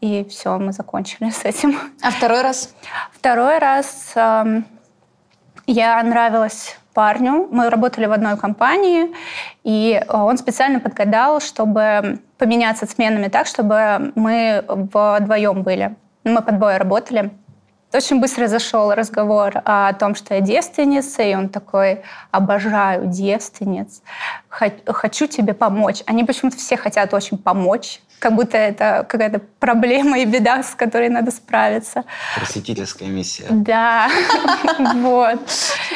[0.00, 1.78] И все, мы закончили с этим.
[2.02, 2.74] А второй раз?
[3.12, 4.62] Второй раз э,
[5.66, 7.48] я нравилась парню.
[7.50, 9.14] Мы работали в одной компании,
[9.64, 15.96] и он специально подгадал, чтобы поменяться сменами так, чтобы мы вдвоем были.
[16.24, 17.30] Мы под бой работали.
[17.96, 24.02] Очень быстро зашел разговор о том, что я девственница, и он такой, обожаю девственниц,
[24.50, 26.02] хочу тебе помочь.
[26.04, 31.08] Они почему-то все хотят очень помочь, как будто это какая-то проблема и беда, с которой
[31.08, 32.04] надо справиться.
[32.36, 33.46] Просветительская миссия.
[33.48, 34.10] Да,
[34.96, 35.40] вот.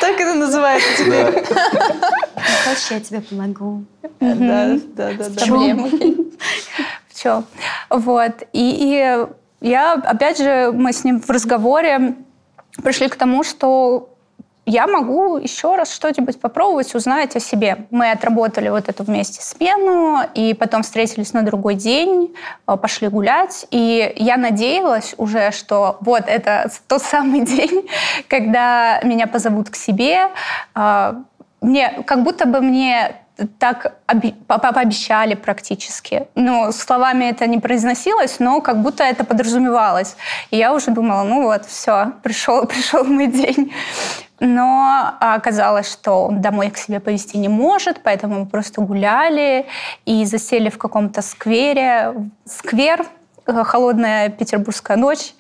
[0.01, 1.44] Так это называется теперь.
[2.64, 3.84] Хочешь, я тебе помогу.
[4.20, 5.28] Да, да, да.
[5.28, 5.36] В
[7.90, 8.42] Вот.
[8.55, 9.26] И
[9.61, 12.14] я, опять же, мы с ним в разговоре
[12.82, 14.11] пришли к тому, что
[14.66, 17.86] я могу еще раз что-нибудь попробовать, узнать о себе.
[17.90, 22.34] Мы отработали вот эту вместе смену, и потом встретились на другой день,
[22.68, 23.66] э, пошли гулять.
[23.70, 27.88] И я надеялась уже, что вот это тот самый день,
[28.28, 30.28] когда меня позовут к себе.
[30.74, 31.14] Э,
[31.61, 33.16] мне, как будто бы мне
[33.59, 33.97] так
[34.47, 36.26] пообещали практически.
[36.34, 40.16] Ну, словами это не произносилось, но как будто это подразумевалось.
[40.51, 43.72] И я уже думала, ну вот, все, пришел, пришел мой день.
[44.41, 49.66] Но оказалось, что он домой к себе повезти не может, поэтому мы просто гуляли
[50.07, 52.14] и засели в каком-то сквере.
[52.47, 53.05] Сквер,
[53.47, 55.34] э, холодная петербургская ночь.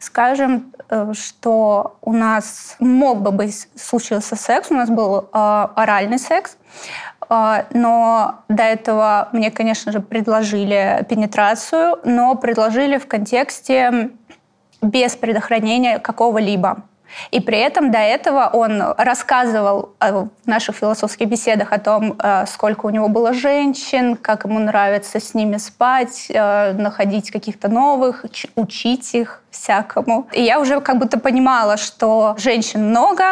[0.00, 6.18] Скажем, э, что у нас мог бы быть случился секс, у нас был э, оральный
[6.18, 6.56] секс,
[7.72, 14.10] но до этого мне, конечно же, предложили пенетрацию, но предложили в контексте
[14.82, 16.82] без предохранения какого-либо.
[17.30, 22.86] И при этом до этого он рассказывал в наших философских беседах о том, э, сколько
[22.86, 28.24] у него было женщин, как ему нравится с ними спать, э, находить каких-то новых,
[28.56, 30.26] учить их всякому.
[30.32, 33.24] И я уже как будто понимала, что женщин много,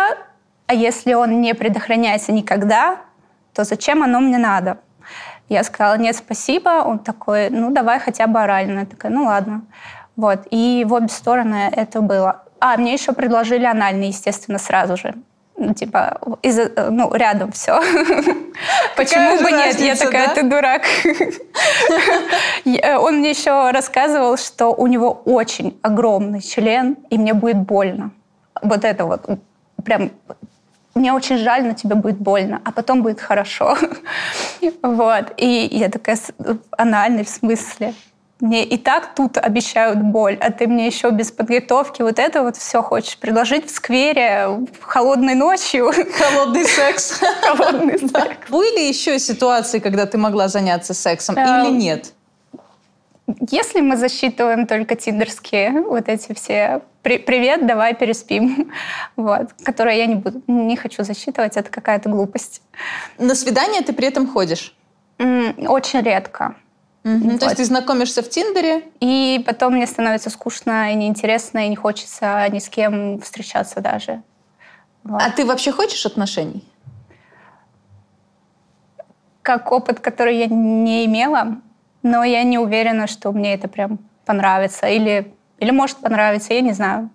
[0.66, 2.98] а если он не предохраняется никогда,
[3.54, 4.78] то зачем оно мне надо?
[5.48, 6.84] Я сказала, нет, спасибо.
[6.84, 8.80] Он такой, ну, давай хотя бы орально.
[8.80, 9.62] Я такая, ну, ладно.
[10.16, 10.46] Вот.
[10.50, 12.44] И в обе стороны это было.
[12.60, 15.14] А, мне еще предложили анальный, естественно, сразу же.
[15.56, 16.58] Ну, типа, из,
[16.90, 17.80] ну, рядом все.
[18.96, 19.78] Почему бы нет?
[19.80, 20.82] Я такая, ты дурак.
[23.02, 28.12] Он мне еще рассказывал, что у него очень огромный член, и мне будет больно.
[28.62, 29.26] Вот это вот
[29.84, 30.12] прям
[30.94, 33.76] мне очень жаль, но тебе будет больно, а потом будет хорошо.
[34.82, 35.32] Вот.
[35.36, 36.18] И я такая,
[36.76, 37.94] анальный в смысле.
[38.40, 42.56] Мне и так тут обещают боль, а ты мне еще без подготовки вот это вот
[42.56, 44.48] все хочешь предложить в сквере
[44.80, 45.92] холодной ночью.
[46.18, 47.20] Холодный секс.
[47.42, 48.48] Холодный секс.
[48.48, 52.12] Были еще ситуации, когда ты могла заняться сексом или Эм, нет?
[53.50, 58.72] Если мы засчитываем только тиндерские вот эти все «При- «Привет, давай переспим»,
[59.16, 62.62] вот, которые я не, буду, не хочу засчитывать, это какая-то глупость.
[63.18, 64.74] На свидание ты при этом ходишь?
[65.18, 66.56] Очень редко.
[67.04, 67.22] Мгм.
[67.22, 67.42] То Вот.
[67.44, 72.46] есть ты знакомишься в Тиндере, И потом мне становится скучно и неинтересно, и не хочется
[72.50, 74.22] ни с кем встречаться даже.
[75.02, 75.22] Вот.
[75.22, 76.62] а ты вообще хочешь отношений?
[79.42, 81.56] Как опыт, который я не имела,
[82.02, 84.86] но я не уверена, что мне это прям понравится.
[84.86, 87.10] Или, или может понравиться, я не знаю.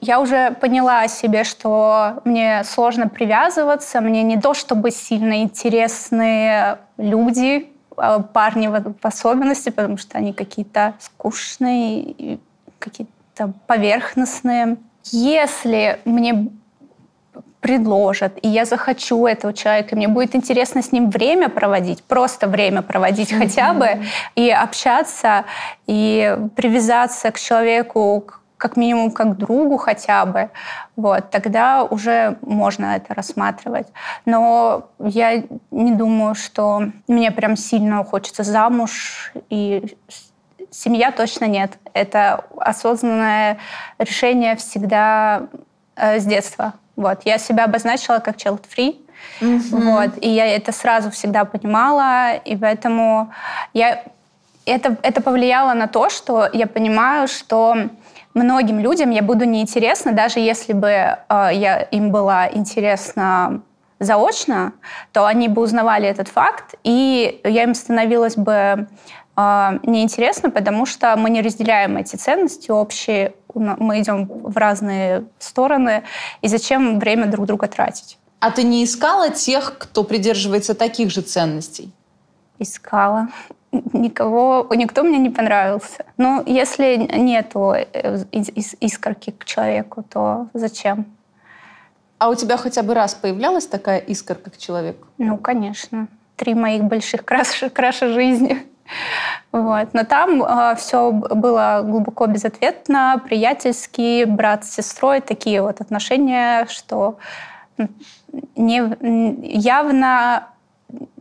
[0.00, 6.78] Я уже поняла о себе, что мне сложно привязываться, мне не то чтобы сильно интересны
[6.96, 12.38] люди, а парни в особенности, потому что они какие-то скучные,
[12.80, 14.76] какие-то поверхностные.
[15.12, 16.48] Если мне
[17.64, 22.46] предложат, и я захочу этого человека, и мне будет интересно с ним время проводить, просто
[22.46, 24.04] время проводить хотя бы,
[24.34, 25.46] и общаться,
[25.86, 28.26] и привязаться к человеку
[28.58, 30.50] как минимум как другу хотя бы,
[30.96, 33.86] вот, тогда уже можно это рассматривать.
[34.26, 39.96] Но я не думаю, что мне прям сильно хочется замуж, и
[40.70, 41.78] семья точно нет.
[41.94, 43.56] Это осознанное
[43.98, 45.44] решение всегда
[45.96, 46.74] э, с детства.
[46.96, 47.20] Вот.
[47.24, 49.00] Я себя обозначила как child-free,
[49.70, 50.10] вот.
[50.20, 53.32] и я это сразу всегда понимала, и поэтому
[53.72, 54.02] я...
[54.66, 57.76] это, это повлияло на то, что я понимаю, что
[58.34, 61.16] многим людям я буду неинтересна, даже если бы э,
[61.52, 63.62] я им была интересна
[64.00, 64.72] заочно,
[65.12, 68.88] то они бы узнавали этот факт, и я им становилась бы
[69.36, 76.02] э, неинтересна, потому что мы не разделяем эти ценности общие, мы идем в разные стороны,
[76.42, 78.18] и зачем время друг друга тратить?
[78.40, 81.92] А ты не искала тех, кто придерживается таких же ценностей?
[82.58, 83.28] Искала.
[83.92, 86.04] Никого, никто мне не понравился.
[86.16, 87.84] Ну, если нету э,
[88.30, 91.06] ис- ис- искорки к человеку, то зачем?
[92.18, 95.08] А у тебя хотя бы раз появлялась такая искорка к человеку?
[95.18, 96.06] Ну, конечно.
[96.36, 98.64] Три моих больших краша, краша жизни.
[99.52, 99.88] Вот.
[99.92, 107.18] Но там все было глубоко безответно, приятельски, брат с сестрой, такие вот отношения, что
[108.56, 108.82] не,
[109.42, 110.48] явно,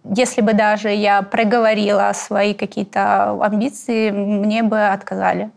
[0.03, 5.51] если бы даже я проговорила свои какие-то амбиции, мне бы отказали.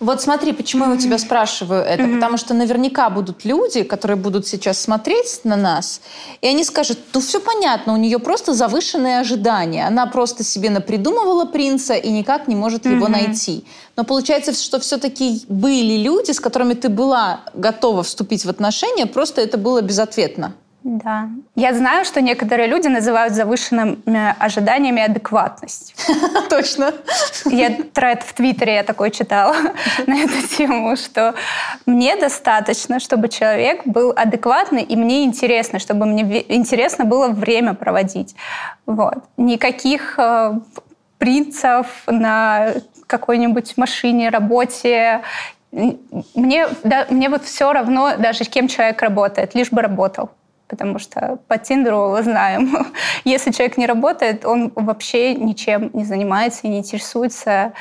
[0.00, 2.06] Вот смотри, почему я у тебя спрашиваю это.
[2.06, 6.00] Потому что наверняка будут люди, которые будут сейчас смотреть на нас,
[6.40, 9.86] и они скажут, ну все понятно, у нее просто завышенные ожидания.
[9.86, 13.64] Она просто себе напридумывала принца и никак не может его найти.
[13.96, 19.40] Но получается, что все-таки были люди, с которыми ты была готова вступить в отношения, просто
[19.40, 20.54] это было безответно.
[20.90, 21.28] Да.
[21.54, 25.94] Я знаю, что некоторые люди называют завышенными ожиданиями адекватность.
[26.48, 26.94] Точно.
[27.44, 29.54] Я тред в Твиттере я такой читала
[30.06, 31.34] на эту тему, что
[31.84, 38.34] мне достаточно, чтобы человек был адекватный, и мне интересно, чтобы мне интересно было время проводить.
[38.86, 39.18] Вот.
[39.36, 40.58] Никаких э,
[41.18, 42.72] принцев на
[43.06, 45.20] какой-нибудь машине, работе.
[45.70, 50.30] Мне, да, мне вот все равно, даже кем человек работает, лишь бы работал.
[50.68, 52.86] Потому что по Тиндеру мы знаем,
[53.24, 57.72] если человек не работает, он вообще ничем не занимается и не интересуется,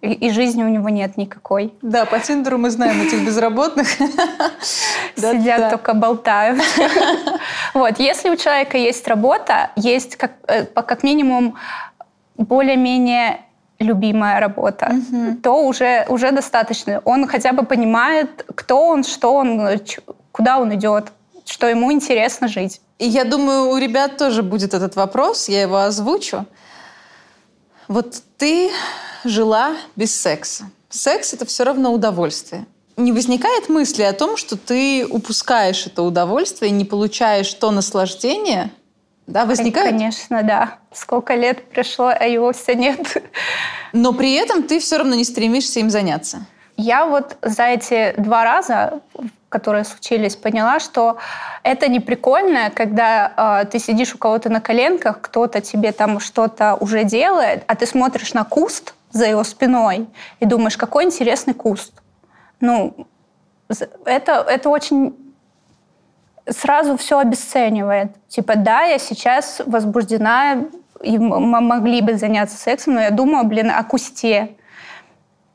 [0.00, 1.74] и, и жизни у него нет никакой.
[1.82, 3.88] Да, по Тиндеру мы знаем этих безработных.
[5.16, 6.60] Сидят только болтают.
[7.74, 10.66] Вот, если у человека есть работа, есть как, э,
[11.02, 11.56] минимум
[12.38, 13.40] более-менее
[13.78, 14.90] любимая работа,
[15.42, 17.02] то уже, уже достаточно.
[17.04, 19.78] Он хотя бы понимает, кто он, что он,
[20.32, 21.12] куда он идет,
[21.46, 22.80] что ему интересно жить.
[22.98, 26.46] И я думаю, у ребят тоже будет этот вопрос, я его озвучу.
[27.88, 28.70] Вот ты
[29.24, 30.70] жила без секса.
[30.90, 32.66] Секс это все равно удовольствие.
[32.96, 38.70] Не возникает мысли о том, что ты упускаешь это удовольствие, не получаешь то наслаждение?
[39.26, 39.90] Да, возникает?
[39.90, 40.78] Конечно, да.
[40.92, 43.22] Сколько лет прошло, а его все нет.
[43.92, 46.46] Но при этом ты все равно не стремишься им заняться.
[46.76, 49.00] Я вот за эти два раза,
[49.48, 51.16] которые случились, поняла, что
[51.62, 56.74] это не прикольно, когда э, ты сидишь у кого-то на коленках, кто-то тебе там что-то
[56.74, 60.08] уже делает, а ты смотришь на куст за его спиной
[60.40, 61.94] и думаешь, какой интересный куст.
[62.60, 63.06] Ну,
[64.04, 65.14] это, это очень
[66.48, 68.12] сразу все обесценивает.
[68.28, 70.64] Типа, да, я сейчас возбуждена,
[71.02, 74.56] и мы могли бы заняться сексом, но я думаю, блин, о кусте.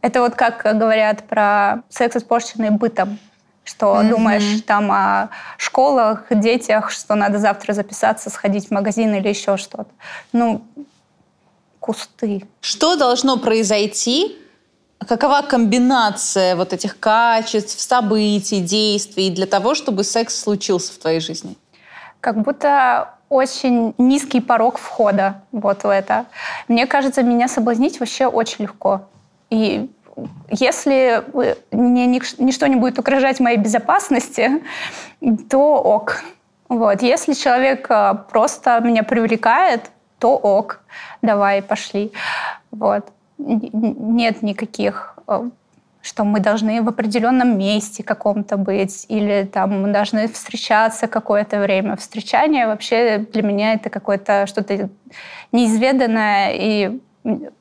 [0.01, 3.19] Это вот как говорят про секс, испорченный бытом
[3.63, 4.09] что mm-hmm.
[4.09, 9.87] думаешь там о школах, детях, что надо завтра записаться, сходить в магазин или еще что-то.
[10.33, 10.63] Ну,
[11.79, 12.47] кусты.
[12.59, 14.37] Что должно произойти?
[15.07, 21.55] Какова комбинация вот этих качеств, событий, действий для того, чтобы секс случился в твоей жизни?
[22.19, 26.25] Как будто очень низкий порог входа вот в это.
[26.67, 29.07] Мне кажется, меня соблазнить вообще очень легко.
[29.51, 29.91] И
[30.49, 31.23] если
[31.71, 34.63] мне ничто не будет угрожать моей безопасности,
[35.49, 36.23] то ок.
[36.69, 37.01] Вот.
[37.01, 40.81] Если человек э, просто меня привлекает, то ок,
[41.21, 42.13] давай, пошли.
[42.71, 43.05] Вот.
[43.37, 45.49] Нет никаких э,
[46.01, 51.95] что мы должны в определенном месте каком-то быть, или там мы должны встречаться какое-то время.
[51.95, 54.89] Встречание вообще для меня это какое-то что-то
[55.51, 56.99] неизведанное, и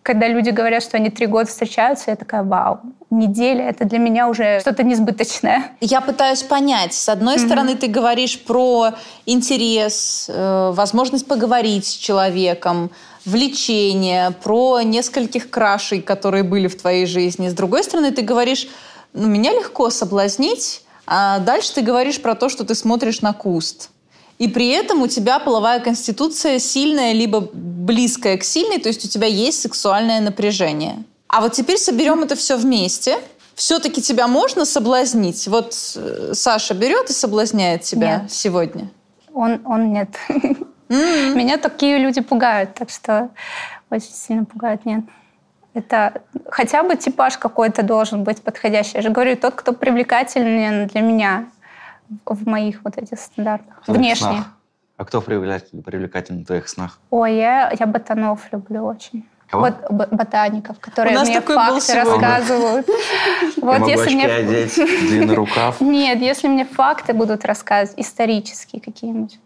[0.02, 2.80] когда люди говорят, что они три года встречаются, я такая, вау,
[3.10, 5.72] неделя, это для меня уже что-то несбыточное.
[5.80, 6.94] Я пытаюсь понять.
[6.94, 7.46] С одной mm-hmm.
[7.46, 8.92] стороны, ты говоришь про
[9.26, 12.90] интерес, э, возможность поговорить с человеком,
[13.26, 17.48] влечение, про нескольких крашей, которые были в твоей жизни.
[17.48, 18.66] С другой стороны, ты говоришь,
[19.12, 23.90] ну, меня легко соблазнить, а дальше ты говоришь про то, что ты смотришь на куст.
[24.40, 29.08] И при этом у тебя половая конституция сильная, либо близкая к сильной, то есть у
[29.08, 31.04] тебя есть сексуальное напряжение.
[31.28, 33.18] А вот теперь соберем это все вместе.
[33.54, 35.46] Все-таки тебя можно соблазнить?
[35.46, 38.32] Вот э, Саша берет и соблазняет тебя нет.
[38.32, 38.88] сегодня?
[39.34, 40.08] Он, он нет.
[40.88, 41.34] Mm-hmm.
[41.34, 43.28] Меня такие люди пугают, так что
[43.90, 45.04] очень сильно пугают, нет.
[45.74, 48.92] Это хотя бы типаж какой-то должен быть подходящий.
[48.94, 51.46] Я же говорю, тот, кто привлекательный для меня
[52.26, 53.82] в моих вот этих стандартах.
[53.86, 54.28] В Внешне.
[54.28, 54.46] Снах.
[54.96, 56.98] А кто привлекательный в твоих снах?
[57.10, 59.26] Ой, я, я ботанов люблю очень.
[59.50, 59.64] Кого?
[59.64, 62.86] Вот ботаников, которые мне факты рассказывают.
[63.56, 65.80] Вот если мне одеть, длинный рукав.
[65.80, 69.40] Нет, если мне факты будут рассказывать, исторические какие-нибудь.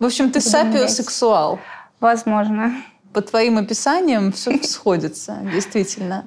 [0.00, 1.60] В общем, ты сапиосексуал.
[2.00, 2.72] Возможно.
[3.12, 6.24] По твоим описаниям все сходится, действительно.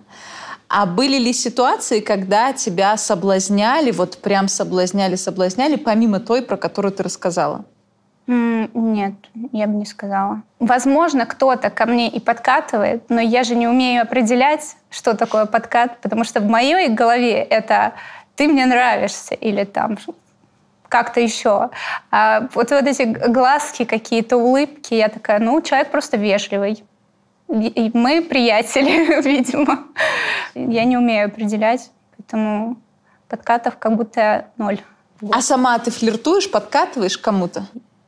[0.76, 6.92] А были ли ситуации, когда тебя соблазняли, вот прям соблазняли, соблазняли, помимо той, про которую
[6.92, 7.66] ты рассказала?
[8.26, 9.14] Нет,
[9.52, 10.42] я бы не сказала.
[10.60, 16.02] Возможно, кто-то ко мне и подкатывает, но я же не умею определять, что такое подкат,
[16.02, 17.94] потому что в моей голове это
[18.36, 20.00] «ты мне нравишься» или там
[20.90, 21.70] как-то еще.
[22.10, 26.84] А вот, вот эти глазки какие-то, улыбки, я такая, ну, человек просто вежливый.
[27.54, 29.86] И мы приятели, видимо.
[30.56, 32.78] Я не умею определять, поэтому
[33.28, 34.82] подкатов как будто ноль.
[35.32, 37.68] А сама ты флиртуешь, подкатываешь кому-то?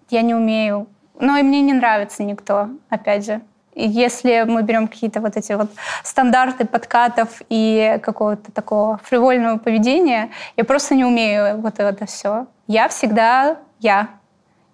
[0.10, 0.88] Я не умею.
[1.20, 3.42] Но и мне не нравится никто, опять же.
[3.74, 5.70] И если мы берем какие-то вот эти вот
[6.04, 12.48] стандарты подкатов и какого-то такого фривольного поведения, я просто не умею вот это все.
[12.68, 14.10] Я всегда я.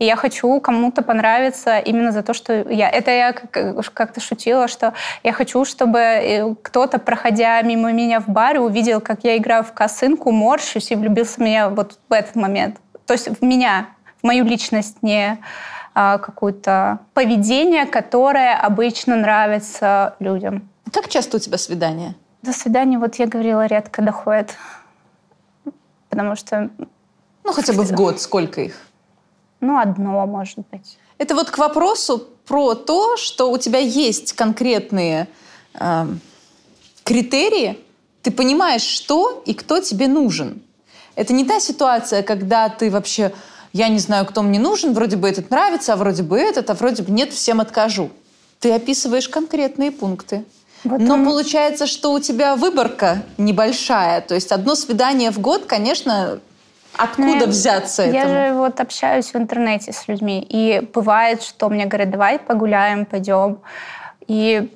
[0.02, 2.90] И я хочу кому-то понравиться именно за то, что я...
[2.90, 8.60] Это я как-то шутила, что я хочу, чтобы э, кто-то, проходя мимо меня в баре,
[8.60, 12.78] увидел, как я играю в косынку, морщусь и влюбился в меня вот в этот момент.
[13.06, 13.90] То есть в меня,
[14.24, 15.38] в мою личность, не
[15.94, 20.68] а, какое-то поведение, которое обычно нравится людям.
[20.92, 22.16] Как часто у тебя свидания?
[22.42, 24.56] До свидания, вот я говорила, редко доходит.
[26.10, 26.72] Потому что
[27.44, 28.88] ну, хотя бы в год сколько их?
[29.62, 30.98] Ну, одно, может быть.
[31.18, 35.28] Это вот к вопросу про то, что у тебя есть конкретные
[35.76, 36.08] э,
[37.04, 37.80] критерии,
[38.24, 40.62] ты понимаешь, что и кто тебе нужен.
[41.16, 43.34] Это не та ситуация, когда ты вообще,
[43.74, 46.74] я не знаю, кто мне нужен, вроде бы этот нравится, а вроде бы этот, а
[46.74, 48.10] вроде бы нет, всем откажу.
[48.60, 50.46] Ты описываешь конкретные пункты.
[50.84, 51.26] Вот Но он...
[51.26, 54.22] получается, что у тебя выборка небольшая.
[54.22, 56.40] То есть одно свидание в год, конечно,
[56.98, 58.34] Откуда ну, взяться я этому?
[58.34, 63.06] Я же вот общаюсь в интернете с людьми, и бывает, что мне говорят, давай погуляем,
[63.06, 63.60] пойдем.
[64.28, 64.72] И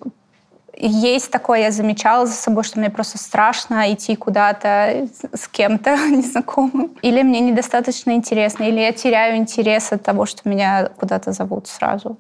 [0.78, 6.92] есть такое, я замечала за собой, что мне просто страшно идти куда-то с кем-то незнакомым.
[7.02, 12.18] Или мне недостаточно интересно, или я теряю интерес от того, что меня куда-то зовут сразу.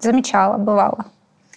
[0.00, 1.06] Замечала, бывало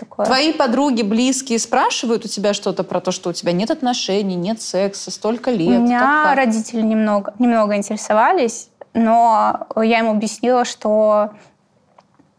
[0.02, 0.26] такое.
[0.26, 4.62] Твои подруги, близкие спрашивают у тебя что-то про то, что у тебя нет отношений, нет
[4.62, 5.80] секса, столько лет?
[5.80, 11.32] У меня как родители немного, немного интересовались, но я им объяснила, что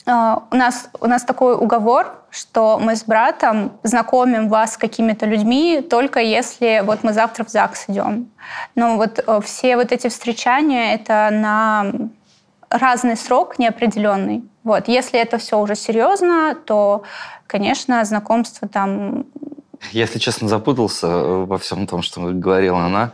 [0.06, 5.26] э, у, нас, у нас такой уговор, что мы с братом знакомим вас с какими-то
[5.26, 8.30] людьми только если вот мы завтра в ЗАГС идем.
[8.74, 11.92] Но вот э, все вот эти встречания— это на
[12.72, 14.44] разный срок неопределенный.
[14.64, 14.88] Вот.
[14.88, 17.02] Если это все уже серьезно, то,
[17.52, 19.26] конечно, знакомство там...
[19.90, 23.12] Если честно, запутался э, во всем том, что говорила она.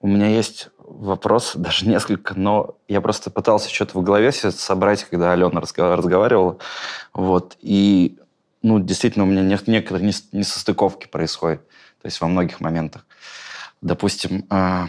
[0.00, 5.04] У меня есть вопрос, даже несколько, но я просто пытался что-то в голове все собрать,
[5.04, 6.58] когда Алена разговаривала.
[7.14, 7.56] Вот.
[7.60, 8.18] И
[8.62, 11.60] ну, действительно, у меня некоторые несостыковки происходят.
[12.02, 13.06] То есть во многих моментах.
[13.80, 14.86] Допустим, э,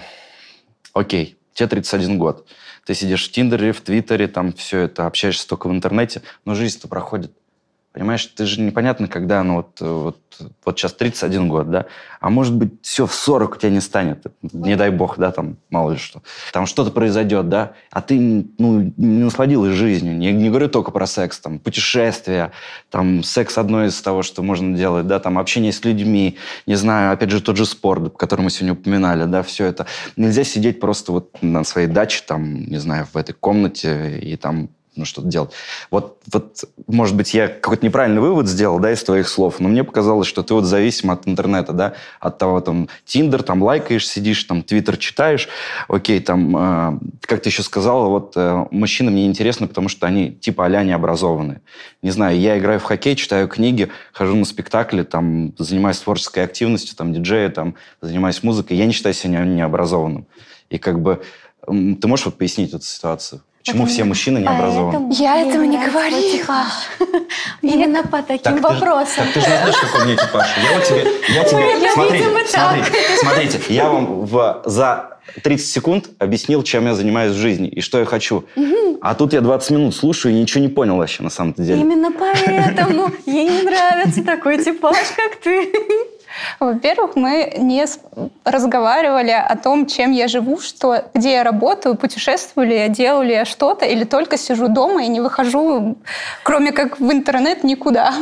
[0.94, 2.48] окей, тебе 31 год.
[2.88, 6.88] Ты сидишь в Тиндере, в Твиттере, там все это, общаешься только в интернете, но жизнь-то
[6.88, 7.32] проходит
[8.00, 10.18] Понимаешь, ты же непонятно, когда, ну вот, вот,
[10.64, 11.86] вот сейчас 31 год, да,
[12.22, 15.58] а может быть все в 40 у тебя не станет, не дай бог, да, там
[15.70, 16.22] мало ли что.
[16.54, 20.16] Там что-то произойдет, да, а ты, ну, не насладилась жизнью.
[20.18, 22.54] Не, не говорю только про секс, там, путешествия,
[22.89, 26.38] там, секс одно из того, что можно делать, да, там, общение с людьми,
[26.68, 29.88] не знаю, опять же, тот же спорт, который мы сегодня упоминали, да, все это.
[30.16, 34.70] Нельзя сидеть просто вот на своей даче, там, не знаю, в этой комнате и там
[35.00, 35.52] ну, что-то делать.
[35.91, 39.84] Вот, вот, может быть, я какой-то неправильный вывод сделал, да, из твоих слов, но мне
[39.84, 44.43] показалось, что ты вот зависим от интернета, да, от того, там, Тиндер, там, лайкаешь, сидишь,
[44.43, 45.47] там, Твиттер читаешь,
[45.88, 50.32] окей, там, э, как ты еще сказала, вот, э, мужчины мне интересны, потому что они,
[50.32, 51.62] типа, а-ля необразованные.
[52.02, 56.95] Не знаю, я играю в хоккей, читаю книги, хожу на спектакли, там, занимаюсь творческой активностью,
[56.95, 60.28] там, диджея, там, занимаюсь музыкой, я не считаю себя необразованным.
[60.70, 61.22] И как бы
[61.66, 63.41] ты можешь вот пояснить эту ситуацию?
[63.60, 65.14] Почему все мужчины не образованы?
[65.14, 66.66] Я этого не говорила.
[67.62, 69.26] Именно по таким вопросам.
[69.26, 70.47] Так ты же знаешь, какой у меня типаж.
[70.64, 71.07] Я вот тебе...
[71.30, 71.91] Я тебе...
[71.91, 73.60] Смотрите, смотрите, смотрите.
[73.70, 78.05] Я вам в, за 30 секунд объяснил, чем я занимаюсь в жизни и что я
[78.05, 78.45] хочу.
[79.01, 81.82] А тут я 20 минут слушаю и ничего не понял вообще на самом-то деле.
[81.82, 85.72] Именно поэтому ей не нравится такой типаж, как ты.
[86.60, 87.86] Во-первых, мы не
[88.44, 93.34] разговаривали о том, чем я живу, что, где я работаю, путешествую ли я, делаю ли
[93.34, 95.98] я что-то, или только сижу дома и не выхожу,
[96.44, 98.14] кроме как в интернет, никуда.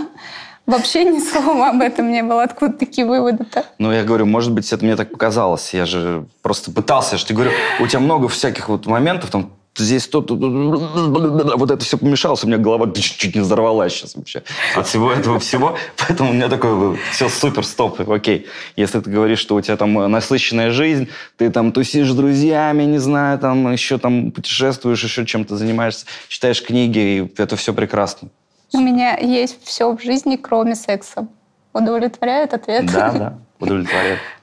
[0.66, 2.44] Вообще ни слова об этом не было.
[2.44, 3.64] Откуда такие выводы-то?
[3.78, 5.74] Ну, я говорю, может быть, это мне так показалось.
[5.74, 7.16] Я же просто пытался.
[7.16, 11.84] Я же тебе говорю, у тебя много всяких вот моментов, там, здесь то, вот это
[11.84, 14.44] все помешалось, у меня голова чуть-чуть не взорвалась сейчас вообще
[14.76, 15.78] от всего этого всего.
[15.98, 18.48] Поэтому у меня такой, все супер, стоп, окей.
[18.76, 21.08] Если ты говоришь, что у тебя там насыщенная жизнь,
[21.38, 26.64] ты там тусишь с друзьями, не знаю, там еще там путешествуешь, еще чем-то занимаешься, читаешь
[26.64, 28.30] книги, и это все прекрасно.
[28.74, 31.28] У меня есть все в жизни, кроме секса.
[31.74, 32.86] Удовлетворяет ответ?
[32.88, 34.20] Да, да, удовлетворяет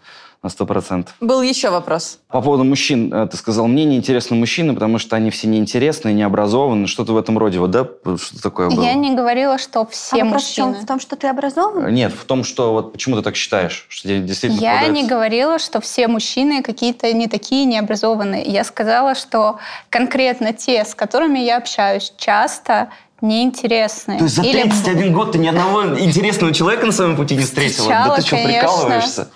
[0.45, 1.15] на сто процентов.
[1.21, 2.19] Был еще вопрос.
[2.29, 3.13] По поводу мужчин.
[3.13, 6.87] Э, ты сказал, мне неинтересны мужчины, потому что они все неинтересные, необразованные.
[6.87, 7.59] Что-то в этом роде.
[7.59, 7.85] Вот, да?
[7.85, 8.85] Что такое было?
[8.85, 10.75] Я не говорила, что все а мужчины.
[10.75, 11.87] В том, что ты образован?
[11.87, 13.87] Э, нет, в том, что вот почему ты так считаешь?
[13.89, 15.03] Что тебе действительно Я попадается...
[15.03, 18.45] не говорила, что все мужчины какие-то не такие необразованные.
[18.45, 22.91] Я сказала, что конкретно те, с которыми я общаюсь, часто
[23.23, 24.19] неинтересные.
[24.19, 25.09] То есть за 31 Или...
[25.09, 27.85] год ты ни одного интересного человека на своем пути не встретила?
[27.85, 28.61] Встречала, да ты что, конечно.
[28.61, 29.29] прикалываешься?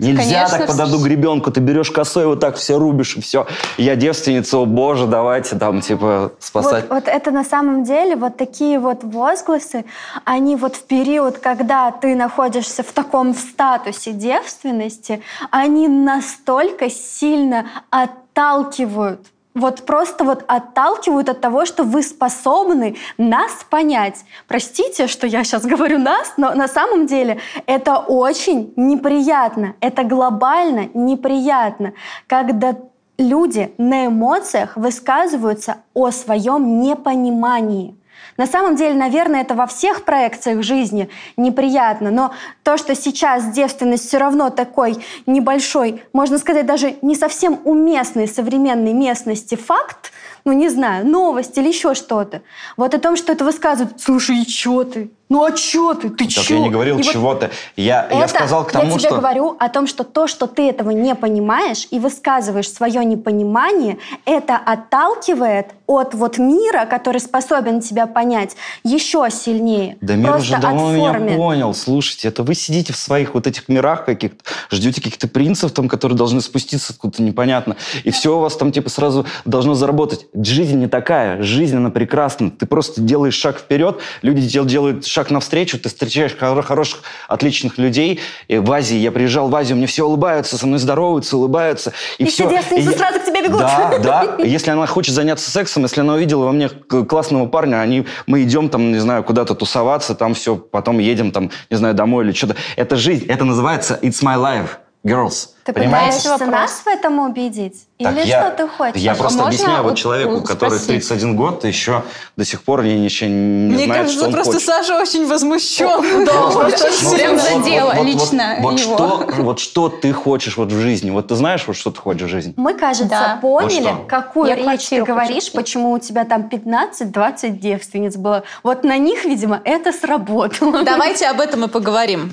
[0.00, 3.46] Нельзя Конечно, так подойду к ребенку, ты берешь косой, вот так все рубишь, и все.
[3.76, 6.88] Я девственница, о боже, давайте там, типа, спасать.
[6.88, 9.84] Вот, вот это на самом деле, вот такие вот возгласы,
[10.24, 15.22] они вот в период, когда ты находишься в таком статусе девственности,
[15.52, 19.20] они настолько сильно отталкивают
[19.54, 24.24] вот просто вот отталкивают от того, что вы способны нас понять.
[24.48, 30.90] Простите, что я сейчас говорю нас, но на самом деле это очень неприятно, это глобально
[30.94, 31.92] неприятно,
[32.26, 32.76] когда
[33.16, 37.96] люди на эмоциях высказываются о своем непонимании.
[38.36, 42.32] На самом деле, наверное, это во всех проекциях жизни неприятно, но
[42.62, 48.92] то, что сейчас девственность все равно такой небольшой, можно сказать, даже не совсем уместный современной
[48.92, 50.12] местности факт,
[50.44, 52.42] ну не знаю, новость или еще что-то.
[52.76, 55.10] Вот о том, что это высказывают, слушай, и что ты?
[55.30, 56.10] Ну а что ты?
[56.10, 57.50] Ты так я не говорил чего-то.
[57.76, 59.16] Я, я сказал к тому, я тебе что...
[59.16, 64.56] говорю о том, что то, что ты этого не понимаешь и высказываешь свое непонимание, это
[64.56, 69.96] отталкивает от вот мира, который способен тебя понять, еще сильнее.
[70.00, 71.74] Да мир уже давно меня понял.
[71.74, 76.16] Слушайте, это вы сидите в своих вот этих мирах каких-то, ждете каких-то принцев там, которые
[76.16, 77.76] должны спуститься откуда-то непонятно.
[78.04, 80.26] И все у вас там типа сразу должно заработать.
[80.34, 81.42] Жизнь не такая.
[81.42, 82.50] Жизнь, она прекрасна.
[82.50, 88.20] Ты просто делаешь шаг вперед, люди делают шаг навстречу, ты встречаешь хоро- хороших, отличных людей.
[88.48, 91.92] И в Азии, я приезжал в Азию, мне все улыбаются, со мной здороваются, улыбаются.
[92.18, 92.46] И все.
[92.46, 93.60] все девственницы сразу к тебе бегут.
[93.60, 94.36] Да, да.
[94.44, 98.68] Если она хочет заняться сексом, если она увидела во мне классного парня, они, мы идем
[98.68, 102.56] там, не знаю, куда-то тусоваться, там все, потом едем там, не знаю, домой или что-то.
[102.76, 104.83] Это жизнь, это называется «It's my life».
[105.04, 105.48] Girls.
[105.64, 106.22] Ты Понимаете?
[106.22, 107.86] пытаешься нас в этом убедить?
[107.98, 108.96] Так Или я- что ты хочешь?
[108.96, 111.06] Я просто объясняю вот человеку, ну, который спросить?
[111.06, 112.04] 31 год, еще
[112.36, 114.66] до сих пор не, ничего не Мне знает, кажется, что он просто хочет.
[114.66, 116.24] Саша очень возмущен.
[116.24, 117.16] Да, совсем.
[117.16, 118.96] прям задела вот, лично вот, его.
[118.96, 121.10] Вот что, вот что ты хочешь вот в жизни?
[121.10, 122.54] Вот ты знаешь, вот что ты хочешь в жизни?
[122.56, 128.44] Мы, кажется, поняли, какую речь ты говоришь, почему у тебя там 15-20 девственниц было.
[128.62, 130.82] Вот на них, видимо, это сработало.
[130.82, 132.32] Давайте об этом и поговорим.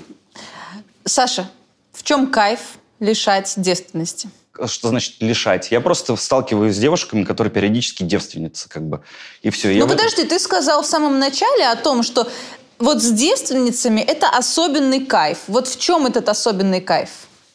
[1.03, 1.49] Саша,
[1.91, 2.59] в чем кайф
[2.99, 4.29] лишать девственности?
[4.65, 5.71] Что значит лишать?
[5.71, 9.01] Я просто сталкиваюсь с девушками, которые периодически девственницы, как бы.
[9.41, 9.73] И все.
[9.73, 12.27] Ну подожди, ты сказал в самом начале о том, что
[12.77, 15.39] вот с девственницами это особенный кайф.
[15.47, 17.09] Вот в чем этот особенный кайф?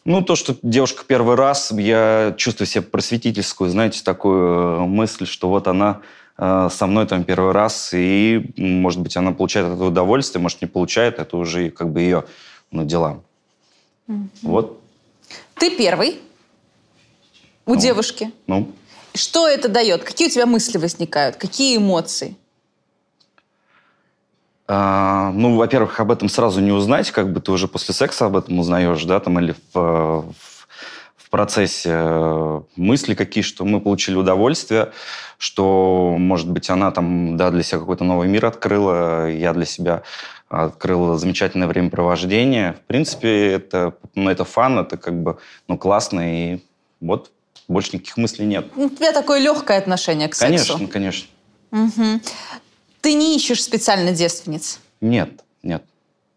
[0.05, 5.49] Ну, то, что девушка первый раз, я чувствую себе просветительскую, знаете, такую э, мысль, что
[5.49, 6.01] вот она
[6.39, 10.68] э, со мной там первый раз, и, может быть, она получает этого удовольствие, может, не
[10.68, 12.24] получает, это уже как бы ее
[12.70, 13.20] ну, дела.
[14.43, 14.81] Вот,
[15.55, 16.21] Ты первый
[17.65, 17.81] у Ну.
[17.81, 18.31] девушки.
[18.47, 18.73] ну,
[19.15, 20.05] Что это дает?
[20.05, 21.37] Какие у тебя мысли возникают?
[21.37, 22.37] Какие эмоции?
[24.69, 28.37] А, ну, во-первых, об этом сразу не узнать, как бы ты уже после секса об
[28.37, 30.35] этом узнаешь, да, там, или в, в,
[31.17, 34.91] в процессе э, мысли какие, что мы получили удовольствие,
[35.39, 40.03] что, может быть, она там, да, для себя какой-то новый мир открыла, я для себя
[40.49, 42.75] открыл замечательное времяпровождение.
[42.75, 45.39] В принципе, это, ну, это фан, это как бы,
[45.69, 46.61] ну, классно, и
[47.01, 47.31] вот
[47.69, 48.67] больше никаких мыслей нет.
[48.77, 50.75] У тебя такое легкое отношение к сексу.
[50.75, 51.29] Конечно, конечно.
[51.71, 52.23] Мгм.
[53.01, 54.81] Ты не ищешь специально девственниц.
[55.01, 55.31] Нет,
[55.63, 55.83] нет.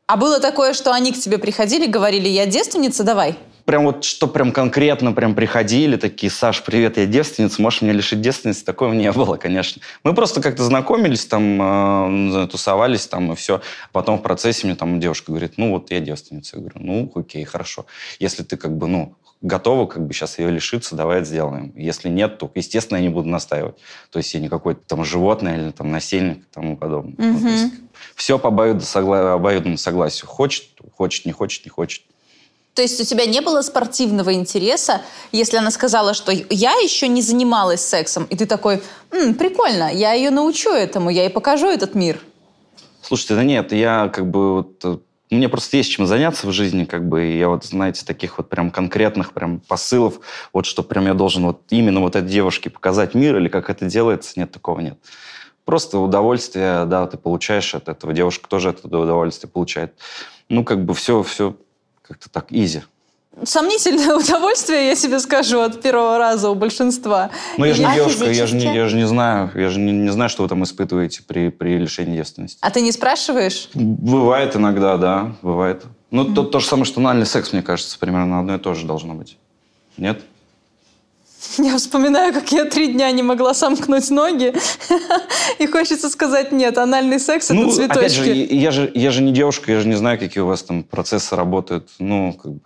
[0.08, 3.38] А было такое, что они к тебе приходили, говорили, я девственница, давай.
[3.70, 8.20] Прям вот что прям конкретно прям приходили такие, Саш, привет, я девственница, можешь меня лишить
[8.20, 8.64] девственности?
[8.66, 9.80] Такого не было, конечно.
[10.04, 13.62] Мы просто как-то знакомились, там, э, тусовались там и все.
[13.92, 16.56] Потом в процессе мне там девушка говорит, ну вот я девственница.
[16.56, 17.86] Я говорю, ну окей, хорошо.
[18.18, 19.14] Если ты как бы, ну,
[19.44, 21.72] готова как бы сейчас ее лишиться, давай это сделаем.
[21.76, 23.76] Если нет, то, естественно, я не буду настаивать.
[24.10, 27.14] То есть я не какой-то там животное или там насильник и тому подобное.
[27.18, 27.74] Ну, то есть
[28.16, 30.28] все по обоюдному, согла- обоюдному согласию.
[30.28, 32.02] Хочет, хочет, не хочет, не хочет.
[32.80, 35.02] То есть у тебя не было спортивного интереса,
[35.34, 40.14] если она сказала, что я еще не занималась сексом, и ты такой, «М, прикольно, я
[40.14, 42.22] ее научу этому, я ей покажу этот мир.
[43.02, 44.86] Слушайте, да нет, я как бы вот...
[44.86, 44.98] э,
[45.30, 48.48] Мне просто есть чем заняться в жизни, как бы, и я вот, знаете, таких вот
[48.48, 50.22] прям конкретных прям посылов,
[50.54, 53.88] вот что прям я должен вот именно вот этой девушке показать мир или как это
[53.88, 54.98] делается, нет, такого нет.
[55.66, 59.96] Просто удовольствие, да, ты получаешь от этого, девушка тоже этого удовольствие получает.
[60.48, 61.58] Ну, как бы все, все
[62.10, 62.82] как-то так, изи.
[63.44, 67.30] Сомнительное удовольствие, я себе скажу, от первого раза у большинства.
[67.58, 69.80] Ну, я же не А девушка, я же не, я же не знаю, я же
[69.80, 72.58] не, не знаю, что вы там испытываете при, при лишении девственности.
[72.62, 73.70] А ты не спрашиваешь?
[73.76, 75.86] Бывает иногда, да, бывает.
[76.10, 78.88] Ну, то, то же самое, что анальный секс, мне кажется, примерно одно и то же
[78.88, 79.38] должно быть.
[79.98, 80.24] Нет?
[81.58, 84.54] Я вспоминаю, как я три дня не могла сомкнуть ноги,
[85.60, 87.98] и хочется сказать, нет, анальный секс— это ну, цветочки.
[87.98, 90.64] опять же, я же, я же не девушка, я же не знаю, какие у вас
[90.64, 91.90] там процессы работают.
[92.00, 92.62] Ну, как бы.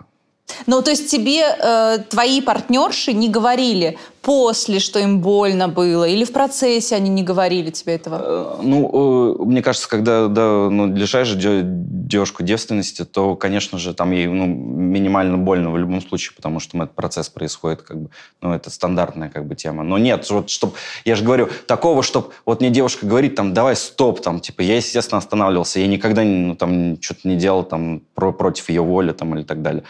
[0.68, 6.24] Ну, то есть тебе э, твои партнерши не говорили после, что им больно было, или
[6.24, 8.22] в процессе они не говорили тебе этого?
[8.60, 13.94] Э, Ну, э, мне кажется, когда да, ну, лишаешь де- девушку девственности, то, конечно же,
[13.94, 18.10] там ей ну, минимально больно в любом случае, потому что этот процесс происходит, как бы,
[18.42, 19.84] ну, это стандартная как бы тема.
[19.84, 20.74] Но нет, вот, чтоб,
[21.06, 24.76] я же говорю, такого, чтобы вот мне девушка говорит, там, давай, стоп, там, типа, я,
[24.78, 29.36] естественно, останавливался, я никогда, ну, там, что-то не делал, там, про, против ее воли, там,
[29.36, 29.84] или так далее.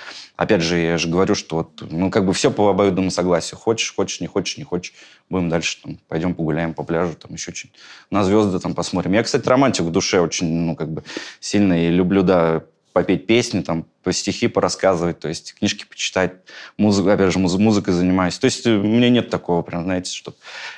[0.43, 3.57] Опять же, я же говорю, что вот, ну, как бы все по обоюдному согласию.
[3.57, 4.93] Хочешь, хочешь, не хочешь, не хочешь.
[5.29, 7.79] Будем дальше, там, пойдем погуляем по пляжу, там, еще что-нибудь.
[8.11, 9.13] На звезды там посмотрим.
[9.13, 11.05] Я, кстати, романтик в душе очень, ну, как бы,
[11.39, 16.33] сильно и люблю, да, попеть песни, там, по стихи порассказывать, то есть книжки почитать,
[16.77, 18.37] музыку, опять же, муз- музыкой занимаюсь.
[18.37, 20.33] То есть э, у меня нет такого, прям, знаете, что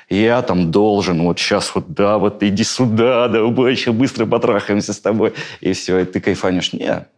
[0.10, 5.00] я там должен, вот сейчас вот, да, вот иди сюда, да, еще быстро потрахаемся с
[5.00, 6.72] тобой, и все, и ты кайфанешь.
[6.72, 7.10] Нет.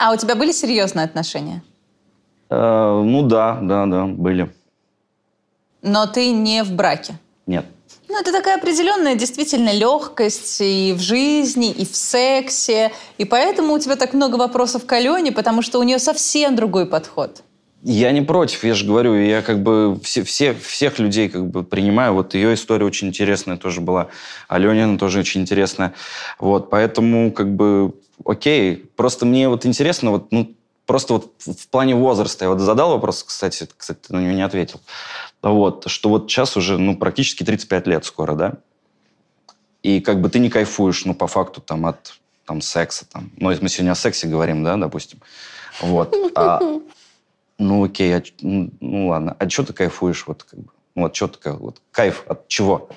[0.00, 1.62] А у тебя были серьезные отношения?
[2.48, 4.50] Э, ну да, да, да, были.
[5.82, 7.18] Но ты не в браке?
[7.46, 7.66] Нет.
[8.08, 12.92] Ну, это такая определенная действительно легкость и в жизни, и в сексе.
[13.18, 16.86] И поэтому у тебя так много вопросов к Алене, потому что у нее совсем другой
[16.86, 17.42] подход.
[17.82, 21.62] Я не против, я же говорю, я как бы все, все, всех людей как бы
[21.62, 22.14] принимаю.
[22.14, 24.08] Вот ее история очень интересная тоже была.
[24.48, 25.92] Аленина тоже очень интересная.
[26.38, 27.92] Вот, поэтому как бы
[28.24, 28.76] окей.
[28.96, 30.54] Просто мне вот интересно, вот, ну,
[30.86, 32.44] просто вот в плане возраста.
[32.44, 34.80] Я вот задал вопрос, кстати, кстати, ты на него не ответил.
[35.42, 38.54] Вот, что вот сейчас уже, ну, практически 35 лет скоро, да?
[39.82, 42.14] И как бы ты не кайфуешь, ну, по факту, там, от
[42.44, 43.30] там, секса, там.
[43.36, 45.20] Ну, мы сегодня о сексе говорим, да, допустим.
[45.80, 46.14] Вот.
[46.34, 46.60] А,
[47.58, 49.36] ну, окей, а, ну, ну, ладно.
[49.38, 50.26] А что ты кайфуешь?
[50.26, 52.88] Вот, как бы, ну, вот, что ты, вот, кайф от чего?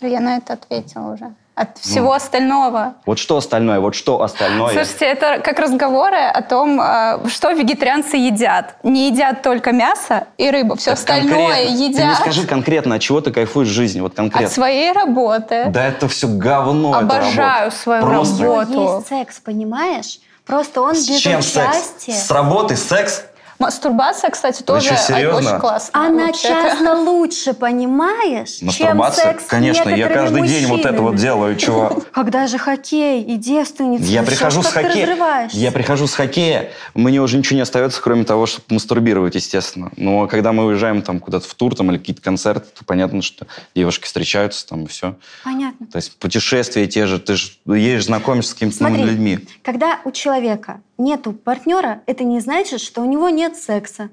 [0.00, 2.94] Я на это ответила уже от всего ну, остального.
[3.04, 3.80] Вот что остальное?
[3.80, 4.72] Вот что остальное?
[4.72, 8.76] Слушайте, это как разговоры о том, а, что вегетарианцы едят.
[8.84, 11.96] Не едят только мясо и рыбу, все так остальное едят.
[11.96, 14.00] Ты мне скажи конкретно, от чего ты кайфуешь в жизни?
[14.00, 14.46] Вот конкретно.
[14.46, 15.66] От своей работы.
[15.68, 16.94] Да это все говно.
[16.94, 18.44] Обожаю свою Просто...
[18.44, 18.96] работу.
[18.96, 20.20] Есть секс, понимаешь?
[20.46, 21.72] Просто он с без чем участия.
[21.98, 22.26] Секс?
[22.26, 23.24] С работы секс?
[23.58, 26.06] Мастурбация, кстати, тоже очень классно.
[26.06, 29.24] Она часто лучше, понимаешь, Мастурбация?
[29.24, 30.60] чем секс Конечно, я каждый мужчинами.
[30.60, 32.02] день вот это вот делаю, чего.
[32.12, 35.48] Когда же хоккей и девственница, я прихожу с хоккея.
[35.52, 39.90] Я прихожу с хоккея, мне уже ничего не остается, кроме того, чтобы мастурбировать, естественно.
[39.96, 43.46] Но когда мы уезжаем там куда-то в тур там, или какие-то концерты, то понятно, что
[43.74, 45.16] девушки встречаются там и все.
[45.44, 45.86] Понятно.
[45.86, 49.38] То есть путешествия те же, ты же едешь, знакомишься с какими-то новыми людьми.
[49.62, 54.10] когда у человека нету партнера, это не значит, что у него нет секса.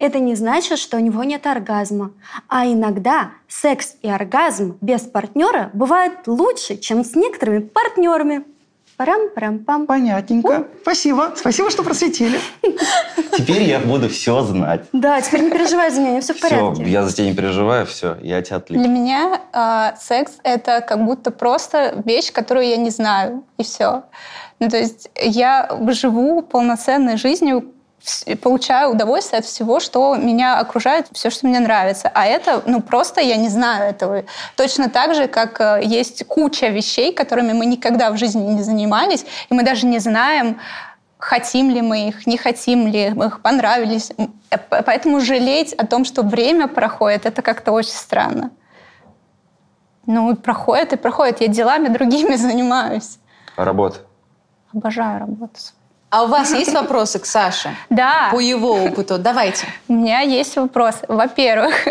[0.00, 2.10] Это не значит, что у него нет оргазма.
[2.48, 8.44] А иногда секс и оргазм без партнера бывают лучше, чем с некоторыми партнерами.
[8.96, 9.86] Парам-парам-пам.
[9.86, 10.68] Понятненько.
[10.80, 11.34] Спасибо.
[11.36, 12.40] Спасибо, что просветили.
[13.36, 14.86] Теперь я буду все знать.
[14.94, 16.82] Да, теперь не переживай за меня, все в порядке.
[16.82, 18.82] Все, я за тебя не переживаю, все, я тебя отвлеку.
[18.82, 24.04] Для меня э, секс— это как будто просто вещь, которую я не знаю, и все.
[24.58, 27.72] Ну, то есть я живу полноценной жизнью,
[28.42, 32.10] получаю удовольствие от всего, что меня окружает, все, что мне нравится.
[32.14, 34.24] А это, ну, просто я не знаю этого.
[34.56, 39.26] Точно так же, как э, есть куча вещей, которыми мы никогда в жизни не занимались,
[39.50, 40.60] и мы даже не знаем,
[41.18, 44.12] хотим ли мы их, не хотим ли, мы их понравились.
[44.50, 48.50] Э, поэтому жалеть о том, что время проходит, это как-то очень странно.
[50.06, 51.40] Ну, проходит и проходит.
[51.40, 53.18] Я делами другими занимаюсь.
[53.56, 54.05] Работа.
[54.76, 55.72] Обожаю работать.
[56.10, 57.74] А у вас есть вопросы к Саше?
[57.90, 58.28] Да.
[58.30, 59.18] По его опыту?
[59.18, 59.66] Давайте.
[59.88, 60.96] У меня есть вопрос.
[61.08, 61.88] Во-первых,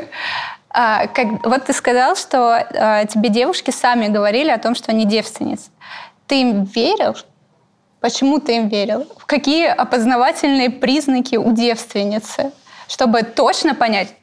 [0.69, 5.05] а, как, вот ты сказал, что а, тебе девушки сами говорили о том, что они
[5.05, 5.71] девственницы.
[6.27, 7.15] Ты им верил?
[8.01, 9.07] Почему ты им верил?
[9.25, 12.51] Какие опознавательные признаки у девственницы?
[12.88, 14.13] Чтобы точно понять,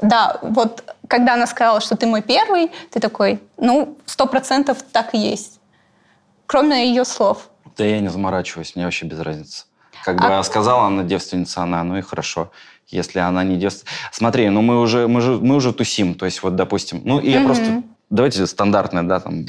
[0.00, 5.12] да, вот когда она сказала, что ты мой первый, ты такой, ну, сто процентов так
[5.14, 5.58] и есть.
[6.46, 7.48] Кроме ее слов.
[7.76, 9.64] Да я не заморачиваюсь, мне вообще без разницы.
[10.04, 10.42] Как бы а...
[10.42, 12.50] сказала она девственница, она, ну и хорошо.
[12.88, 13.94] Если она не девственница...
[14.12, 17.30] Смотри, ну мы уже, мы, же, мы уже тусим, то есть вот, допустим, ну и
[17.30, 17.46] я mm-hmm.
[17.46, 17.82] просто...
[18.10, 19.46] Давайте стандартная, да, там,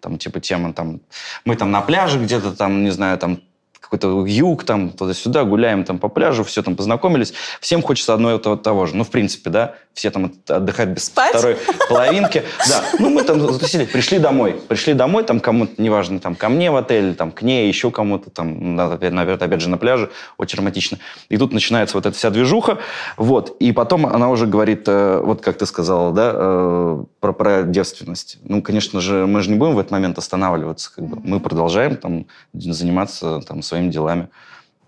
[0.00, 1.00] там типа тема, там,
[1.44, 3.42] мы там на пляже где-то там, не знаю, там
[3.90, 7.32] какой-то юг, там, туда-сюда, гуляем там по пляжу, все там познакомились.
[7.60, 8.94] Всем хочется одно и того, того же.
[8.94, 11.30] Ну, в принципе, да, все там отдыхают без Спать?
[11.30, 11.56] второй
[11.88, 12.44] половинки.
[12.68, 14.60] Да, ну, мы там затусили, пришли домой.
[14.68, 18.30] Пришли домой, там кому-то, неважно, там ко мне в отель, там к ней, еще кому-то,
[18.30, 20.98] там, наверное, опять же, на пляже, очень романтично.
[21.28, 22.78] И тут начинается вот эта вся движуха,
[23.16, 27.62] вот, и потом она уже говорит, э, вот как ты сказала, да, э, про, про
[27.62, 28.38] девственность.
[28.44, 31.18] Ну, конечно же, мы же не будем в этот момент останавливаться, как бы.
[31.24, 34.28] Мы продолжаем там заниматься там своим своими делами.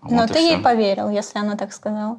[0.03, 2.17] Но вот ты ей поверил, если она так сказала.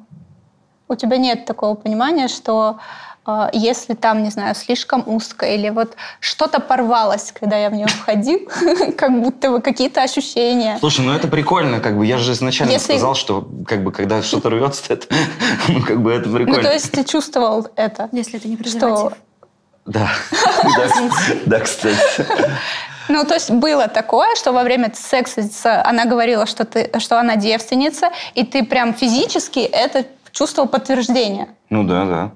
[0.87, 2.77] У тебя нет такого понимания, что
[3.25, 7.87] э, если там, не знаю, слишком узко или вот что-то порвалось, когда я в нее
[7.87, 8.47] входил,
[8.97, 10.77] как будто бы какие-то ощущения.
[10.79, 12.93] Слушай, ну это прикольно, как бы я же изначально если...
[12.93, 15.07] сказал, что как бы когда что-то рвется, это,
[15.69, 16.57] ну как бы это прикольно.
[16.57, 18.09] Ну то есть ты чувствовал это?
[18.11, 19.13] Если это не презерватив.
[19.13, 19.17] Что...
[19.85, 20.09] Да,
[21.45, 21.97] да, кстати.
[23.07, 27.35] Ну, то есть было такое, что во время секса она говорила, что, ты, что она
[27.35, 30.05] девственница, и ты прям физически это
[30.35, 31.55] чувствовал подтверждение.
[31.69, 32.31] Ну да, да.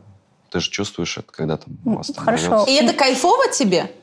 [0.49, 2.65] Ты же чувствуешь это, когда там у вас там Хорошо.
[2.67, 3.93] И это кайфово тебе?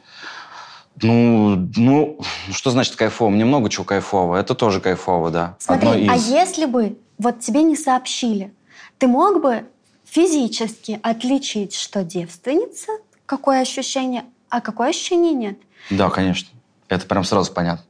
[1.02, 2.18] Ну, ну,
[2.52, 3.30] что значит кайфово?
[3.30, 4.36] Мне много чего кайфово.
[4.36, 5.56] Это тоже кайфово, да.
[5.58, 6.10] Смотри, Одно из...
[6.10, 8.54] а если бы вот тебе не сообщили,
[8.98, 9.66] ты мог бы
[10.04, 12.92] физически отличить, что девственница,
[13.24, 15.58] какое ощущение, а какое ощущение нет?
[15.90, 16.48] Да, конечно.
[16.88, 17.84] Это прям сразу понятно.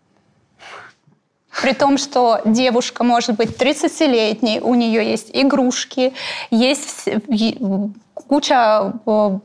[1.63, 6.13] При том, что девушка может быть 30-летней, у нее есть игрушки,
[6.51, 7.09] есть
[8.15, 8.93] куча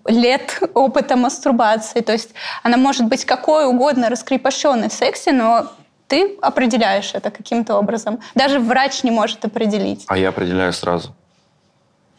[0.08, 2.02] лет опыта мастурбации.
[2.02, 2.32] То есть
[2.64, 5.68] она может быть какой угодно раскрепощенной в сексе, но
[6.08, 8.20] ты определяешь это каким-то образом.
[8.36, 10.04] Даже врач не может определить.
[10.08, 11.16] А я определяю сразу.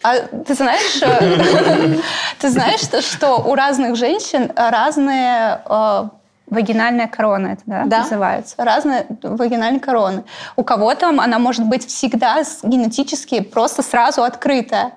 [0.03, 1.99] А ты знаешь, э,
[2.41, 6.09] ты знаешь, что у разных женщин разные э,
[6.47, 7.99] вагинальная корона, это да, да?
[8.01, 8.57] называется.
[8.59, 10.25] Разные вагинальные короны.
[10.57, 14.93] У кого-то она может быть всегда генетически просто сразу открытая.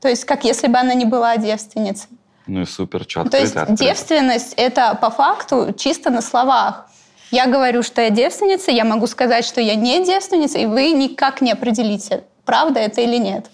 [0.00, 2.08] То есть как если бы она не была девственницей.
[2.46, 3.84] Ну и супер, что То есть открыто.
[3.84, 6.86] девственность это по факту чисто на словах.
[7.30, 11.40] Я говорю, что я девственница, я могу сказать, что я не девственница, и вы никак
[11.40, 13.50] не определите, правда это или нет.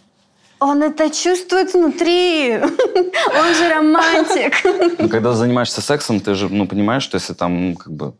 [0.59, 2.57] Он это чувствует внутри.
[2.57, 4.55] Он же романтик.
[4.99, 8.15] Ну, когда занимаешься сексом, ты же ну, понимаешь, что если там, ну, как бы...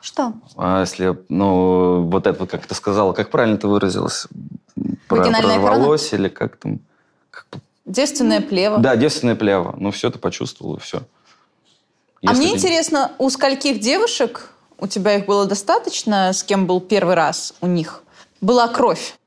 [0.00, 0.32] Что?
[0.56, 4.28] А если, ну, вот это, как ты сказала, как правильно ты выразилась?
[5.08, 6.80] Про, прорвалось или как там?
[7.30, 7.46] Как...
[7.84, 8.78] Девственное плево.
[8.78, 9.74] Да, девственное плево.
[9.78, 11.02] Ну, все, ты почувствовал, и все.
[12.20, 12.56] Если а мне ты...
[12.56, 17.66] интересно, у скольких девушек, у тебя их было достаточно, с кем был первый раз у
[17.66, 18.02] них,
[18.40, 19.17] была кровь?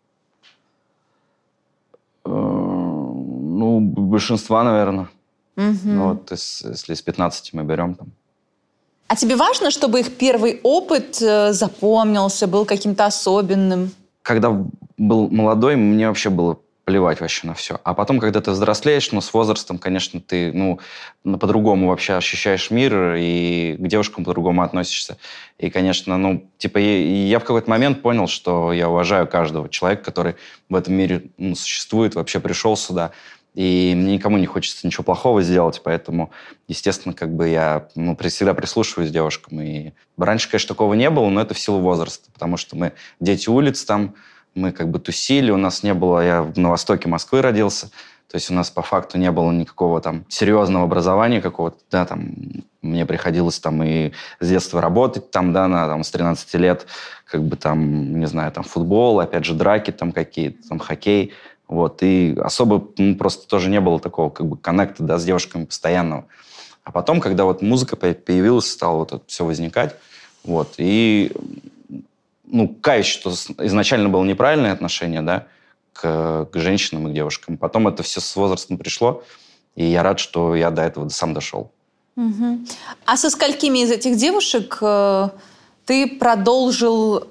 [3.99, 5.09] Большинства, наверное.
[5.57, 5.77] Угу.
[5.83, 8.07] Ну, вот если из 15 мы берем там.
[9.07, 13.91] А тебе важно, чтобы их первый опыт э, запомнился, был каким-то особенным?
[14.21, 14.57] Когда
[14.97, 17.79] был молодой, мне вообще было плевать вообще на все.
[17.83, 20.79] А потом, когда ты взрослеешь, ну, с возрастом, конечно, ты, ну,
[21.23, 25.17] по-другому вообще ощущаешь мир и к девушкам по-другому относишься.
[25.57, 30.03] И, конечно, ну, типа, я, я в какой-то момент понял, что я уважаю каждого человека,
[30.03, 30.35] который
[30.69, 33.11] в этом мире ну, существует, вообще пришел сюда.
[33.53, 36.31] И мне никому не хочется ничего плохого сделать, поэтому,
[36.67, 39.59] естественно, как бы я ну, всегда прислушиваюсь девушкам.
[39.61, 43.49] И раньше, конечно, такого не было, но это в силу возраста, потому что мы дети
[43.49, 44.15] улиц там,
[44.55, 47.87] мы как бы тусили, у нас не было, я на востоке Москвы родился,
[48.31, 52.31] то есть у нас по факту не было никакого там серьезного образования какого-то, да, там
[52.81, 56.87] мне приходилось там и с детства работать там, да, на, там, с 13 лет,
[57.25, 61.33] как бы там, не знаю, там футбол, опять же, драки там какие-то, там хоккей,
[61.71, 65.63] вот, и особо ну, просто тоже не было такого как бы коннекта, да, с девушками
[65.63, 66.25] постоянного.
[66.83, 69.95] А потом, когда вот музыка появилась, стало вот это все возникать,
[70.43, 71.31] вот, и,
[72.45, 75.47] ну, каюсь, что изначально было неправильное отношение, да,
[75.93, 77.57] к, к женщинам и к девушкам.
[77.57, 79.23] Потом это все с возрастом пришло,
[79.77, 81.71] и я рад, что я до этого сам дошел.
[82.17, 82.65] Угу.
[83.05, 85.29] А со сколькими из этих девушек э,
[85.85, 87.29] ты продолжил,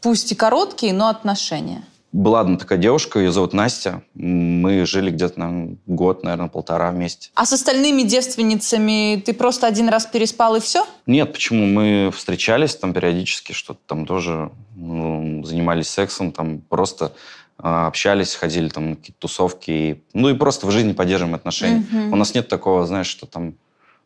[0.00, 1.84] пусть и короткие, но отношения?
[2.14, 4.04] Была одна такая девушка, ее зовут Настя.
[4.14, 7.30] Мы жили где-то на год, наверное, полтора вместе.
[7.34, 10.86] А с остальными девственницами ты просто один раз переспал и все?
[11.06, 11.66] Нет, почему?
[11.66, 17.14] Мы встречались там периодически, что-то там тоже ну, занимались сексом, там просто
[17.58, 19.70] э, общались, ходили там на какие-то тусовки.
[19.72, 21.84] И, ну и просто в жизни поддерживаем отношения.
[21.92, 22.10] Mm-hmm.
[22.12, 23.54] У нас нет такого, знаешь, что там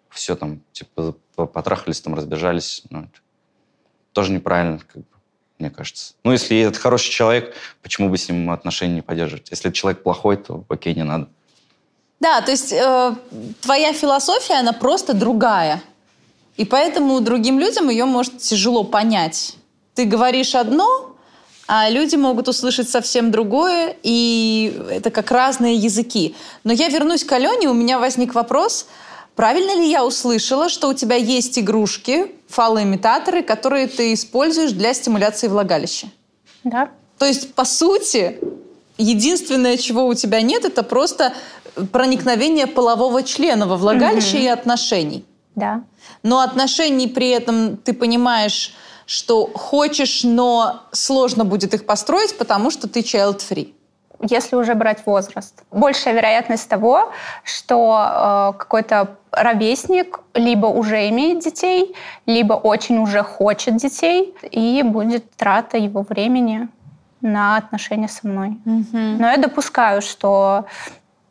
[0.09, 2.85] все там, типа, потрахались, там разбежались.
[2.89, 3.07] Ну,
[4.15, 5.18] тоже неправильно, как бы
[5.59, 6.15] мне кажется.
[6.25, 9.51] Ну, если это хороший человек, почему бы с ним отношения не поддерживать?
[9.51, 11.29] Если человек плохой, то окей, не надо.
[12.21, 13.15] Да, то есть э,
[13.61, 15.83] твоя философия, она просто другая.
[16.57, 19.57] И поэтому другим людям ее может тяжело понять.
[19.95, 21.17] Ты говоришь одно,
[21.69, 26.35] а люди могут услышать совсем другое, и это как разные языки.
[26.65, 28.87] Но я вернусь к Алене, у меня возник вопрос–
[29.39, 35.47] Правильно ли я услышала, что у тебя есть игрушки, фалоимитаторы, которые ты используешь для стимуляции
[35.47, 36.09] влагалища?
[36.64, 36.89] Да.
[37.18, 38.41] То есть, по сути,
[38.97, 41.34] единственное, чего у тебя нет, это просто
[41.93, 44.45] проникновение полового члена во влагалище угу.
[44.45, 45.24] и отношений.
[45.55, 45.84] Да.
[46.24, 48.74] Но отношений при этом ты понимаешь,
[49.07, 53.72] что хочешь, но сложно будет их построить, потому что ты child-free
[54.20, 55.62] если уже брать возраст.
[55.70, 57.12] Большая вероятность того,
[57.45, 61.95] что э, какой-то ровесник либо уже имеет детей,
[62.26, 66.68] либо очень уже хочет детей, и будет трата его времени
[67.20, 68.59] на отношения со мной.
[68.64, 69.16] Mm-hmm.
[69.18, 70.66] Но я допускаю, что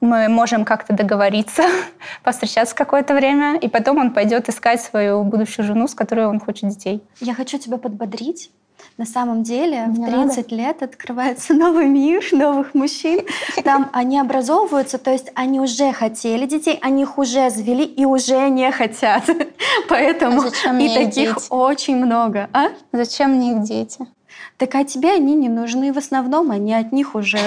[0.02, 1.64] мы можем как-то договориться,
[2.24, 6.70] повстречаться какое-то время, и потом он пойдет искать свою будущую жену, с которой он хочет
[6.70, 7.02] детей.
[7.20, 8.52] Я хочу тебя подбодрить.
[8.98, 10.56] На самом деле Не в 30 надо.
[10.56, 13.22] лет открывается новый мир новых мужчин.
[13.64, 18.50] Там они образовываются, то есть они уже хотели детей, они их уже завели и уже
[18.50, 19.24] не хотят.
[19.90, 21.46] Поэтому а и таких дети?
[21.50, 22.50] очень много.
[22.54, 22.70] А?
[22.92, 24.08] Зачем мне их дети?
[24.58, 25.94] Так а тебе они не нужны.
[25.94, 27.38] В основном они от них уже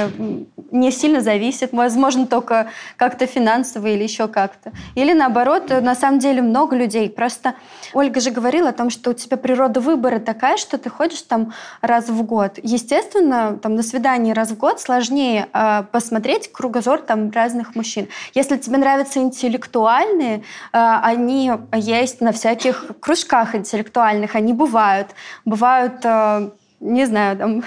[0.71, 1.73] не сильно зависят.
[1.73, 4.73] Возможно, только как-то финансово или еще как-то.
[4.95, 7.11] Или наоборот, на самом деле много людей.
[7.11, 7.55] Просто
[7.93, 11.53] Ольга же говорила о том, что у тебя природа выбора такая, что ты ходишь там
[11.81, 12.59] раз в год.
[12.63, 18.09] Естественно, там на свидании раз в год сложнее э, посмотреть кругозор там разных мужчин.
[18.35, 20.41] Если тебе нравятся интеллектуальные, э,
[20.73, 25.09] они есть на всяких кружках интеллектуальных, они бывают.
[25.45, 26.51] Бывают э,
[26.81, 27.63] не знаю, там,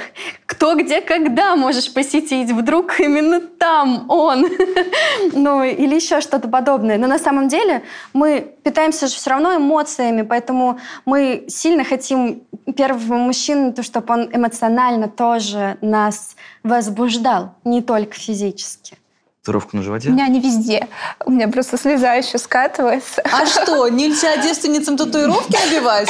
[0.46, 4.48] кто, где, когда можешь посетить, вдруг именно там он,
[5.34, 6.98] ну, или еще что-то подобное.
[6.98, 7.84] Но на самом деле
[8.14, 12.44] мы питаемся же все равно эмоциями, поэтому мы сильно хотим
[12.76, 18.98] первого мужчину, то, чтобы он эмоционально тоже нас возбуждал, не только физически.
[19.44, 20.08] Татуировка на животе?
[20.08, 20.88] У меня не везде.
[21.26, 23.22] У меня просто слеза еще скатывается.
[23.30, 26.10] А что, нельзя девственницам татуировки набивать?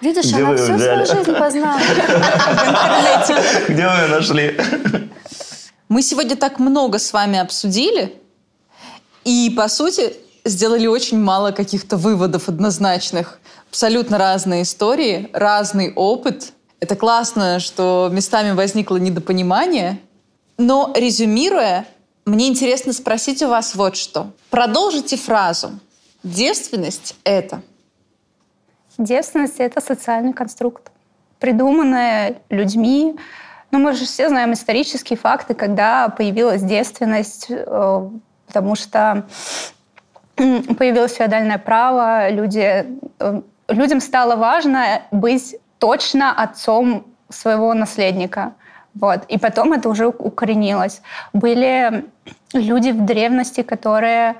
[0.00, 1.80] Видишь, Где она всю свою жизнь познала.
[3.68, 4.60] Где вы ее нашли?
[5.88, 8.14] Мы сегодня так много с вами обсудили,
[9.24, 10.14] и, по сути,
[10.44, 13.40] сделали очень мало каких-то выводов однозначных.
[13.70, 16.52] Абсолютно разные истории, разный опыт.
[16.80, 20.00] Это классно, что местами возникло недопонимание.
[20.58, 21.86] Но, резюмируя,
[22.24, 24.32] мне интересно спросить у вас вот что.
[24.50, 25.78] Продолжите фразу.
[26.22, 27.62] Девственность— это...
[28.98, 30.90] Девственность— это социальный конструкт,
[31.38, 33.16] придуманная людьми.
[33.70, 38.10] Ну, мы же все знаем исторические факты, когда появилась девственность, э,
[38.46, 39.26] потому что
[40.36, 42.86] появилось феодальное право, люди,
[43.18, 48.54] э, людям стало важно быть точно отцом своего наследника.
[48.94, 49.24] Вот.
[49.28, 51.02] И потом это уже укоренилось.
[51.34, 52.06] Были
[52.54, 54.36] люди в древности, которые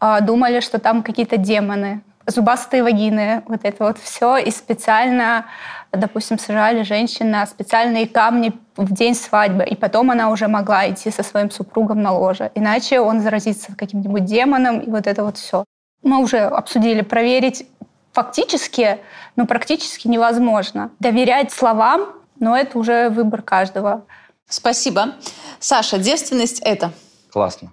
[0.00, 2.00] э, думали, что там какие-то демоны
[2.30, 4.36] зубастые вагины, вот это вот все.
[4.38, 5.46] И специально,
[5.92, 9.64] допустим, сажали женщин на специальные камни в день свадьбы.
[9.64, 12.50] И потом она уже могла идти со своим супругом на ложе.
[12.54, 15.64] Иначе он заразится каким-нибудь демоном, и вот это вот все.
[16.02, 17.66] Мы уже обсудили, проверить
[18.12, 18.98] фактически,
[19.36, 20.90] но практически невозможно.
[20.98, 24.04] Доверять словам, но это уже выбор каждого.
[24.48, 25.14] Спасибо.
[25.58, 26.92] Саша, девственность это?
[27.30, 27.72] Классно.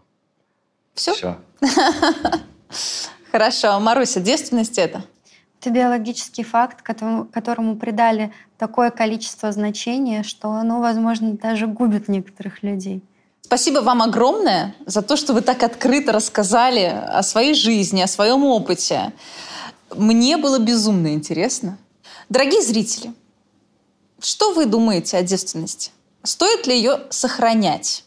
[0.94, 1.14] Все?
[1.14, 1.38] Все.
[3.38, 3.80] Хорошо.
[3.80, 5.04] Маруся, девственность это?
[5.62, 12.64] Это биологический факт, которому, которому придали такое количество значения, что оно, возможно, даже губит некоторых
[12.64, 13.04] людей.
[13.42, 18.44] Спасибо вам огромное за то, что вы так открыто рассказали о своей жизни, о своем
[18.44, 19.14] опыте.
[19.96, 21.78] Мне было безумно интересно.
[22.30, 23.14] Дорогие зрители,
[24.20, 25.92] что вы думаете о девственности?
[26.24, 28.04] Стоит ли ее сохранять?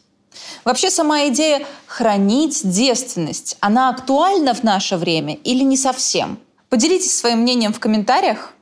[0.63, 6.37] Вообще сама идея хранить девственность, она актуальна в наше время или не совсем?
[6.69, 8.53] Поделитесь своим мнением в комментариях.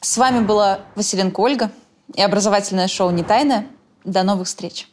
[0.00, 1.70] С вами была Василенко Ольга
[2.14, 3.66] и образовательное шоу «Не тайное».
[4.04, 4.88] До новых встреч!